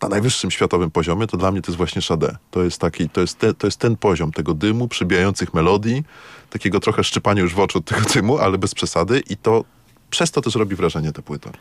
na 0.02 0.10
najwyższym 0.10 0.52
światowym 0.52 0.92
poziomie, 0.92 1.28
to 1.28 1.38
dla 1.38 1.52
mnie 1.52 1.62
to 1.62 1.72
jest 1.72 1.78
właśnie 1.78 2.02
Sade. 2.02 2.38
To 2.52 2.64
jest, 2.64 2.82
taki, 2.82 3.10
to, 3.10 3.22
jest 3.22 3.40
te, 3.40 3.54
to 3.54 3.68
jest 3.68 3.78
ten 3.80 3.98
poziom 3.98 4.32
tego 4.32 4.54
dymu, 4.54 4.88
przybijających 4.88 5.54
melodii, 5.54 6.04
takiego 6.50 6.80
trochę 6.80 7.04
szczypania 7.04 7.42
już 7.42 7.54
w 7.54 7.60
oczu 7.60 7.78
od 7.78 7.86
tego 7.86 8.02
dymu, 8.14 8.38
ale 8.38 8.58
bez 8.58 8.76
przesady 8.76 9.24
i 9.30 9.38
to 9.38 9.64
przez 10.10 10.32
to 10.32 10.42
też 10.42 10.56
robi 10.56 10.76
wrażenie 10.76 11.12
ta 11.12 11.22
płyta. 11.22 11.52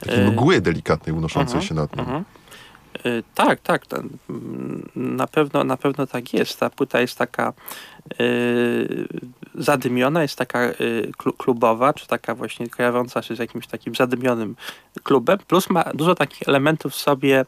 Takiej 0.00 0.20
E, 0.20 0.30
mgły 0.30 0.60
delikatnej 0.60 1.16
unoszącej 1.16 1.54
mhm, 1.54 1.68
się 1.68 1.74
nad 1.74 1.96
nią. 1.96 2.02
Mhm. 2.02 2.24
Y, 3.06 3.22
Tak, 3.34 3.60
tak. 3.60 3.82
mm, 4.30 4.88
Na 4.94 5.26
pewno, 5.26 5.64
na 5.64 5.76
pewno 5.76 6.06
tak 6.06 6.34
jest. 6.34 6.60
Ta 6.60 6.70
płyta 6.70 7.00
jest 7.00 7.18
taka 7.18 7.52
zadymiona, 9.58 10.22
jest 10.22 10.36
taka 10.36 10.64
y, 10.64 11.12
klu- 11.18 11.36
klubowa, 11.36 11.92
czy 11.92 12.06
taka 12.06 12.34
właśnie 12.34 12.68
kojarząca 12.68 13.22
się 13.22 13.36
z 13.36 13.38
jakimś 13.38 13.66
takim 13.66 13.94
zadymionym 13.94 14.56
klubem, 15.02 15.38
plus 15.46 15.70
ma 15.70 15.84
dużo 15.94 16.14
takich 16.14 16.48
elementów 16.48 16.92
w 16.92 16.96
sobie 16.96 17.44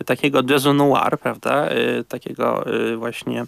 y, 0.00 0.04
takiego 0.04 0.42
jazzu 0.50 0.74
noir, 0.74 1.18
prawda? 1.18 1.70
Y, 1.70 2.04
takiego 2.04 2.74
y, 2.74 2.96
właśnie, 2.96 3.44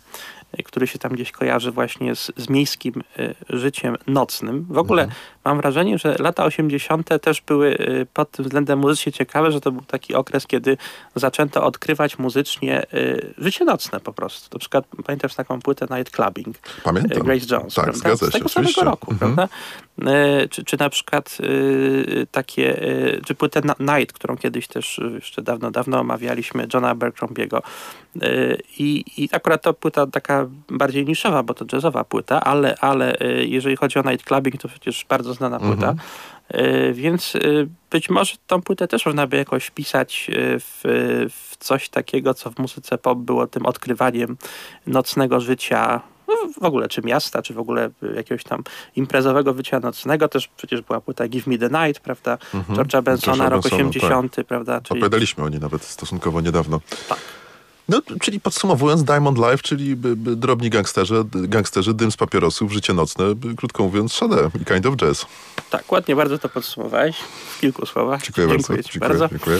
y, 0.58 0.62
który 0.62 0.86
się 0.86 0.98
tam 0.98 1.12
gdzieś 1.12 1.32
kojarzy 1.32 1.70
właśnie 1.70 2.14
z, 2.16 2.32
z 2.36 2.48
miejskim 2.48 3.02
y, 3.18 3.34
życiem 3.50 3.96
nocnym. 4.06 4.66
W 4.70 4.78
ogóle 4.78 5.08
mam 5.44 5.56
wrażenie, 5.56 5.98
że 5.98 6.16
lata 6.18 6.44
80. 6.44 7.08
też 7.22 7.40
były 7.40 7.78
y, 7.78 8.06
pod 8.14 8.30
tym 8.30 8.44
względem 8.44 8.78
muzycznie 8.78 9.12
ciekawe, 9.12 9.52
że 9.52 9.60
to 9.60 9.72
był 9.72 9.82
taki 9.82 10.14
okres, 10.14 10.46
kiedy 10.46 10.76
zaczęto 11.14 11.64
odkrywać 11.64 12.18
muzycznie 12.18 12.82
y, 12.94 13.34
życie 13.38 13.64
nocne 13.64 14.00
po 14.00 14.12
prostu. 14.12 14.48
Na 14.52 14.58
przykład 14.58 14.84
pamiętasz 15.06 15.34
taką 15.34 15.60
płytę 15.60 15.86
Night 15.90 16.12
Clubbing 16.44 16.82
Pamiętam. 16.84 17.18
e, 17.18 17.24
Grace 17.24 17.46
Jones, 17.56 17.74
Tak, 17.74 17.84
prawda? 17.84 17.98
zgadza 18.00 18.26
Z 18.26 18.30
tego 18.30 18.48
się, 18.48 18.54
samego 18.54 18.70
oczywiście. 18.70 18.84
roku, 18.84 19.12
Mhm. 19.12 19.34
prawda? 19.34 19.54
E, 20.12 20.48
Czy, 20.48 20.64
czy 20.64 20.76
na 20.80 20.90
przykład 20.90 21.38
y, 21.40 22.26
takie, 22.30 22.82
y, 22.82 23.20
czy 23.26 23.34
płytę 23.34 23.60
Night, 23.80 24.12
którą 24.12 24.36
kiedyś 24.36 24.68
też 24.68 25.00
jeszcze 25.14 25.42
dawno, 25.42 25.70
dawno 25.70 26.00
omawialiśmy, 26.00 26.66
Johna 26.74 26.88
Abercrombiego. 26.88 27.62
Y, 28.22 28.58
I, 28.78 29.04
I 29.16 29.28
akurat 29.32 29.62
to 29.62 29.74
płyta 29.74 30.06
taka 30.06 30.46
bardziej 30.68 31.04
niszowa, 31.04 31.42
bo 31.42 31.54
to 31.54 31.64
jazzowa 31.72 32.04
płyta, 32.04 32.40
ale, 32.40 32.74
ale 32.80 33.16
jeżeli 33.46 33.76
chodzi 33.76 33.98
o 33.98 34.02
Night 34.10 34.26
Clubbing, 34.26 34.60
to 34.62 34.68
przecież 34.68 35.04
bardzo 35.08 35.34
znana 35.34 35.58
płyta. 35.58 35.90
Mhm. 35.90 35.98
Y, 36.54 36.92
Więc 36.94 37.32
być 37.90 38.10
może 38.10 38.34
tą 38.46 38.62
płytę 38.62 38.88
też 38.88 39.06
można 39.06 39.26
by 39.26 39.36
jakoś 39.36 39.64
wpisać 39.64 40.30
w, 40.34 40.80
w 41.30 41.56
coś 41.56 41.88
takiego, 41.88 42.34
co 42.34 42.50
w 42.50 42.58
muzyce 42.58 42.98
pop 42.98 43.18
było 43.18 43.46
tym 43.46 43.66
odkrywaniem 43.66 44.36
nocnego 44.86 45.40
życia, 45.40 46.00
w 46.60 46.64
ogóle 46.64 46.88
czy 46.88 47.02
miasta, 47.02 47.42
czy 47.42 47.54
w 47.54 47.58
ogóle 47.58 47.90
jakiegoś 48.16 48.44
tam 48.44 48.62
imprezowego 48.96 49.54
życia 49.54 49.80
nocnego. 49.80 50.28
Też 50.28 50.48
przecież 50.48 50.80
była 50.80 51.00
płyta 51.00 51.28
Give 51.28 51.46
Me 51.46 51.58
the 51.58 51.68
Night, 51.86 52.02
prawda? 52.02 52.38
George'a 52.68 53.02
Bensona, 53.02 53.48
rok 53.48 53.62
Bensona, 53.62 53.84
80, 53.84 54.36
prawda? 54.48 54.80
Czyli, 54.80 55.00
Opowiadaliśmy 55.00 55.44
o 55.44 55.48
niej 55.48 55.60
nawet 55.60 55.84
stosunkowo 55.84 56.40
niedawno. 56.40 56.80
Tak. 57.08 57.18
No, 57.88 58.00
czyli 58.20 58.40
podsumowując, 58.40 59.04
Diamond 59.04 59.38
Life, 59.38 59.58
czyli 59.58 59.96
by, 59.96 60.16
by 60.16 60.36
drobni 60.36 60.70
gangsterzy, 60.70 61.24
gangsterzy, 61.32 61.94
dym 61.94 62.12
z 62.12 62.16
papierosów, 62.16 62.72
życie 62.72 62.94
nocne, 62.94 63.34
by, 63.34 63.54
krótko 63.54 63.82
mówiąc, 63.82 64.12
Sade 64.12 64.50
i 64.60 64.64
Kind 64.64 64.86
of 64.86 64.96
Jazz. 64.96 65.26
tak, 65.70 65.92
ładnie 65.92 66.16
bardzo 66.16 66.38
to 66.38 66.48
podsumowałeś 66.48 67.16
w 67.56 67.60
kilku 67.60 67.86
słowach. 67.86 68.22
Dziękuję, 68.22 68.46
bardzo. 68.46 68.74
Dziękuję, 68.74 69.00
bardzo. 69.00 69.28
dziękuję. 69.28 69.56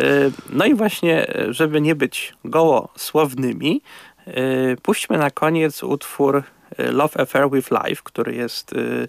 Y, 0.00 0.32
No 0.50 0.64
i 0.64 0.74
właśnie, 0.74 1.34
żeby 1.50 1.80
nie 1.80 1.94
być 1.94 2.34
gołosłownymi, 2.44 3.82
puśćmy 4.82 5.18
na 5.18 5.30
koniec 5.30 5.82
utwór 5.82 6.42
y, 6.80 6.92
Love 6.92 7.20
Affair 7.20 7.50
with 7.50 7.70
Life, 7.70 8.02
który 8.04 8.34
jest 8.34 8.72
y, 8.72 9.08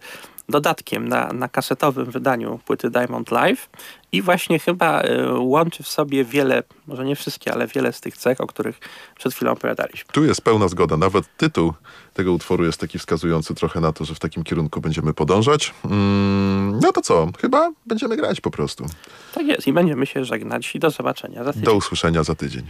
dodatkiem 0.49 1.07
na, 1.07 1.33
na 1.33 1.47
kasetowym 1.47 2.05
wydaniu 2.05 2.59
płyty 2.65 2.89
Diamond 2.89 3.31
Live 3.31 3.69
i 4.11 4.21
właśnie 4.21 4.59
chyba 4.59 5.01
y, 5.01 5.39
łączy 5.39 5.83
w 5.83 5.87
sobie 5.87 6.25
wiele, 6.25 6.63
może 6.87 7.05
nie 7.05 7.15
wszystkie, 7.15 7.53
ale 7.53 7.67
wiele 7.67 7.93
z 7.93 8.01
tych 8.01 8.17
cech, 8.17 8.41
o 8.41 8.47
których 8.47 8.79
przed 9.15 9.33
chwilą 9.33 9.51
opowiadaliśmy. 9.51 10.11
Tu 10.13 10.25
jest 10.25 10.41
pełna 10.41 10.67
zgoda. 10.67 10.97
Nawet 10.97 11.37
tytuł 11.37 11.73
tego 12.13 12.33
utworu 12.33 12.65
jest 12.65 12.79
taki 12.79 12.99
wskazujący 12.99 13.55
trochę 13.55 13.79
na 13.79 13.93
to, 13.93 14.05
że 14.05 14.15
w 14.15 14.19
takim 14.19 14.43
kierunku 14.43 14.81
będziemy 14.81 15.13
podążać. 15.13 15.73
Mm, 15.85 16.79
no 16.81 16.91
to 16.91 17.01
co? 17.01 17.27
Chyba 17.41 17.71
będziemy 17.85 18.17
grać 18.17 18.41
po 18.41 18.51
prostu. 18.51 18.85
Tak 19.33 19.47
jest 19.47 19.67
i 19.67 19.73
będziemy 19.73 20.05
się 20.05 20.25
żegnać 20.25 20.75
i 20.75 20.79
do 20.79 20.89
zobaczenia 20.89 21.43
za 21.43 21.53
tydzień. 21.53 21.65
Do 21.65 21.73
usłyszenia 21.73 22.23
za 22.23 22.35
tydzień. 22.35 22.63